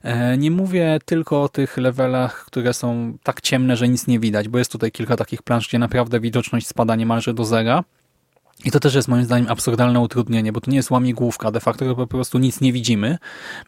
E, 0.03 0.39
nie 0.39 0.51
mówię 0.51 0.99
tylko 1.05 1.43
o 1.43 1.49
tych 1.49 1.77
levelach, 1.77 2.45
które 2.45 2.73
są 2.75 3.19
tak 3.23 3.41
ciemne, 3.41 3.77
że 3.77 3.89
nic 3.89 4.07
nie 4.07 4.21
widać, 4.21 4.49
bo 4.49 4.59
jest 4.59 4.73
tutaj 4.73 4.93
kilka 4.93 5.17
takich 5.17 5.43
plansz, 5.43 5.69
gdzie 5.69 5.79
naprawdę 5.79 6.21
widoczność 6.21 6.67
spada 6.67 6.97
niemalże 6.97 7.35
do 7.35 7.45
zera. 7.45 7.85
I 8.65 8.71
to 8.71 8.81
też 8.81 8.95
jest 8.95 9.09
moim 9.09 9.25
zdaniem 9.25 9.49
absurdalne 9.49 10.01
utrudnienie, 10.01 10.53
bo 10.53 10.61
to 10.61 10.71
nie 10.71 10.77
jest 10.77 10.91
łamigłówka, 10.91 11.51
de 11.51 11.61
facto 11.61 11.95
po 11.95 12.07
prostu 12.07 12.39
nic 12.39 12.61
nie 12.61 12.73
widzimy 12.73 13.19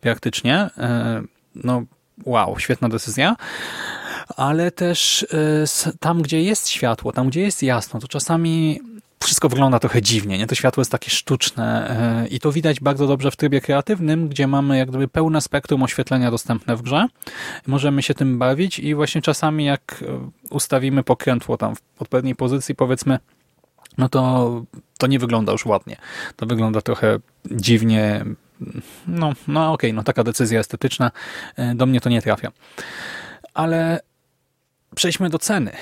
praktycznie. 0.01 0.71
E, 0.79 1.23
no 1.55 1.83
wow, 2.25 2.59
świetna 2.59 2.89
decyzja. 2.89 3.37
Ale 4.37 4.71
też 4.71 5.27
e, 5.33 5.97
tam, 6.01 6.23
gdzie 6.23 6.43
jest 6.43 6.69
światło, 6.69 7.13
tam, 7.13 7.29
gdzie 7.29 7.41
jest 7.41 7.63
jasno, 7.63 8.01
to 8.01 8.09
czasami 8.09 8.81
wszystko 9.25 9.49
wygląda 9.49 9.79
trochę 9.79 10.03
dziwnie, 10.03 10.39
nie? 10.39 10.47
To 10.47 10.55
światło 10.55 10.81
jest 10.81 10.93
takie 10.93 11.11
sztuczne 11.11 11.91
e, 12.25 12.29
i 12.29 12.41
to 12.41 12.53
widać 12.53 12.81
bardzo 12.81 13.07
dobrze 13.07 13.31
w 13.31 13.37
trybie 13.37 13.61
kreatywnym, 13.61 14.29
gdzie 14.29 14.47
mamy 14.47 14.79
jak 14.79 14.89
gdyby 14.89 15.09
pełne 15.09 15.41
spektrum 15.41 15.83
oświetlenia 15.83 16.31
dostępne 16.31 16.77
w 16.77 16.83
grze. 16.83 17.07
Możemy 17.67 18.03
się 18.03 18.15
tym 18.15 18.39
bawić 18.39 18.79
i 18.79 18.95
właśnie 18.95 19.23
czasami 19.23 19.65
jak 19.65 20.05
e, 20.09 20.31
ustawimy 20.51 21.03
pokrętło 21.03 21.57
tam 21.57 21.77
w 21.77 22.03
odpowiedniej 22.03 22.35
pozycji, 22.35 22.75
powiedzmy, 22.75 23.19
no 23.99 24.09
to, 24.09 24.65
to 24.99 25.07
nie 25.07 25.19
wygląda 25.19 25.53
już 25.53 25.67
ładnie. 25.67 25.97
To 26.37 26.47
wygląda 26.47 26.81
trochę 26.81 27.19
dziwnie. 27.51 28.25
No, 29.07 29.33
no 29.49 29.73
okej, 29.73 29.91
okay, 29.91 29.93
no 29.93 30.03
taka 30.03 30.25
decyzja 30.25 30.61
estetyczna 30.61 31.11
e, 31.57 31.75
do 31.75 31.87
mnie 31.87 32.01
to 32.01 32.09
nie 32.09 32.23
trafia. 32.23 32.53
Ale 33.55 34.01
przejdźmy 34.95 35.31
do 35.31 35.39
ceny. 35.39 35.73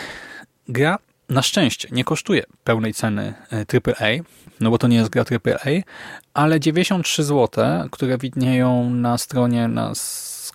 Gra 0.69 0.99
na 1.29 1.43
szczęście 1.43 1.89
nie 1.93 2.05
kosztuje 2.05 2.43
pełnej 2.65 2.95
ceny 2.95 3.35
AAA, 3.51 4.09
e, 4.09 4.21
no 4.61 4.71
bo 4.71 4.79
to 4.79 4.89
nie 4.89 4.97
jest 4.97 5.11
gra 5.11 5.25
AAA, 5.45 5.83
ale 6.35 6.61
93 6.61 7.25
zł, 7.25 7.65
które 7.91 8.19
widnieją 8.19 8.91
na 8.91 9.19
stronie 9.19 9.69
na 9.69 9.95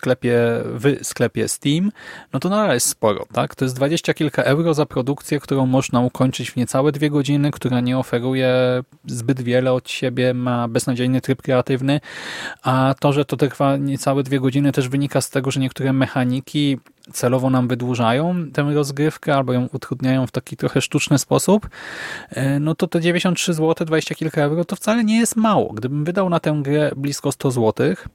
sklepie, 0.04 0.38
w 0.64 0.98
sklepie 1.02 1.48
Steam, 1.48 1.92
no 2.32 2.40
to 2.40 2.48
nadal 2.48 2.74
jest 2.74 2.88
sporo, 2.88 3.26
tak? 3.32 3.54
To 3.54 3.64
jest 3.64 3.76
20 3.76 4.14
kilka 4.14 4.42
euro 4.42 4.74
za 4.74 4.86
produkcję, 4.86 5.40
którą 5.40 5.66
można 5.66 6.00
ukończyć 6.00 6.50
w 6.50 6.56
niecałe 6.56 6.92
dwie 6.92 7.10
godziny, 7.10 7.50
która 7.50 7.80
nie 7.80 7.98
oferuje 7.98 8.54
zbyt 9.06 9.40
wiele 9.40 9.72
od 9.72 9.90
siebie, 9.90 10.34
ma 10.34 10.68
beznadziejny 10.68 11.20
tryb 11.20 11.42
kreatywny, 11.42 12.00
a 12.62 12.94
to, 13.00 13.12
że 13.12 13.24
to 13.24 13.36
trwa 13.36 13.76
niecałe 13.76 14.22
dwie 14.22 14.40
godziny 14.40 14.72
też 14.72 14.88
wynika 14.88 15.20
z 15.20 15.30
tego, 15.30 15.50
że 15.50 15.60
niektóre 15.60 15.92
mechaniki 15.92 16.78
celowo 17.12 17.50
nam 17.50 17.68
wydłużają 17.68 18.50
tę 18.52 18.62
rozgrywkę 18.74 19.34
albo 19.34 19.52
ją 19.52 19.68
utrudniają 19.72 20.26
w 20.26 20.30
taki 20.30 20.56
trochę 20.56 20.80
sztuczny 20.80 21.18
sposób, 21.18 21.68
e, 22.30 22.60
no 22.60 22.74
to 22.74 22.86
te 22.86 23.00
93 23.00 23.54
zł, 23.54 23.86
20 23.86 24.14
kilka 24.14 24.42
euro 24.42 24.64
to 24.64 24.76
wcale 24.76 25.04
nie 25.04 25.18
jest 25.18 25.36
mało. 25.36 25.72
Gdybym 25.72 26.04
wydał 26.04 26.28
na 26.30 26.40
tę 26.40 26.60
grę 26.62 26.90
blisko 26.96 27.32
100 27.32 27.50
złotych, 27.50 28.08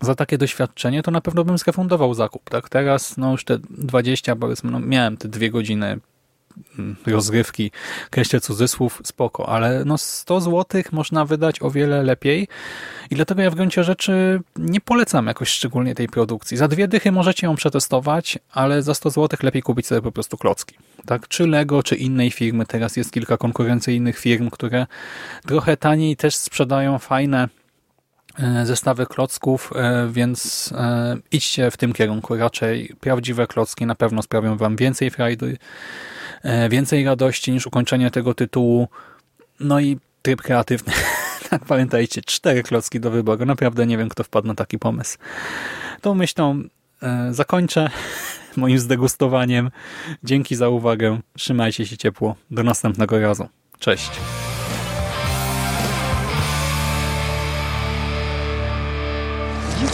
za 0.00 0.14
takie 0.14 0.38
doświadczenie, 0.38 1.02
to 1.02 1.10
na 1.10 1.20
pewno 1.20 1.44
bym 1.44 1.58
zrefundował 1.58 2.14
zakup. 2.14 2.50
Tak? 2.50 2.68
Teraz 2.68 3.16
no 3.16 3.32
już 3.32 3.44
te 3.44 3.58
20, 3.70 4.36
powiedzmy, 4.36 4.70
no 4.70 4.80
miałem 4.80 5.16
te 5.16 5.28
dwie 5.28 5.50
godziny 5.50 5.98
mm, 6.78 6.96
rozgrywki, 7.06 7.70
kreślę 8.10 8.40
cudzysłów, 8.40 9.00
spoko, 9.04 9.48
ale 9.48 9.84
no 9.84 9.98
100 9.98 10.40
zł 10.40 10.82
można 10.92 11.24
wydać 11.24 11.62
o 11.62 11.70
wiele 11.70 12.02
lepiej 12.02 12.48
i 13.10 13.14
dlatego 13.14 13.42
ja 13.42 13.50
w 13.50 13.54
gruncie 13.54 13.84
rzeczy 13.84 14.40
nie 14.56 14.80
polecam 14.80 15.26
jakoś 15.26 15.48
szczególnie 15.48 15.94
tej 15.94 16.08
produkcji. 16.08 16.56
Za 16.56 16.68
dwie 16.68 16.88
dychy 16.88 17.12
możecie 17.12 17.46
ją 17.46 17.54
przetestować, 17.54 18.38
ale 18.52 18.82
za 18.82 18.94
100 18.94 19.10
zł 19.10 19.38
lepiej 19.42 19.62
kupić 19.62 19.86
sobie 19.86 20.02
po 20.02 20.12
prostu 20.12 20.36
klocki. 20.36 20.76
Tak? 21.06 21.28
Czy 21.28 21.46
Lego, 21.46 21.82
czy 21.82 21.96
innej 21.96 22.30
firmy. 22.30 22.66
Teraz 22.66 22.96
jest 22.96 23.12
kilka 23.12 23.36
konkurencyjnych 23.36 24.18
firm, 24.18 24.50
które 24.50 24.86
trochę 25.46 25.76
taniej 25.76 26.16
też 26.16 26.36
sprzedają 26.36 26.98
fajne 26.98 27.48
zestawy 28.64 29.06
klocków, 29.06 29.72
e, 29.74 30.08
więc 30.12 30.72
e, 30.76 31.16
idźcie 31.32 31.70
w 31.70 31.76
tym 31.76 31.92
kierunku. 31.92 32.36
Raczej 32.36 32.94
prawdziwe 33.00 33.46
klocki 33.46 33.86
na 33.86 33.94
pewno 33.94 34.22
sprawią 34.22 34.56
wam 34.56 34.76
więcej 34.76 35.10
frajdy, 35.10 35.56
więcej 36.70 37.04
radości 37.04 37.52
niż 37.52 37.66
ukończenie 37.66 38.10
tego 38.10 38.34
tytułu. 38.34 38.88
No 39.60 39.80
i 39.80 39.98
tryb 40.22 40.42
kreatywny. 40.42 40.92
tak 41.50 41.64
pamiętajcie, 41.74 42.22
cztery 42.22 42.62
klocki 42.62 43.00
do 43.00 43.10
wyboru. 43.10 43.46
Naprawdę 43.46 43.86
nie 43.86 43.98
wiem, 43.98 44.08
kto 44.08 44.24
wpadł 44.24 44.48
na 44.48 44.54
taki 44.54 44.78
pomysł. 44.78 45.18
Tą 46.00 46.14
myślą 46.14 46.62
zakończę 47.30 47.90
moim 48.56 48.78
zdegustowaniem. 48.78 49.70
Dzięki 50.24 50.56
za 50.56 50.68
uwagę. 50.68 51.20
Trzymajcie 51.36 51.86
się 51.86 51.96
ciepło. 51.96 52.36
Do 52.50 52.62
następnego 52.62 53.20
razu. 53.20 53.48
Cześć. 53.78 54.10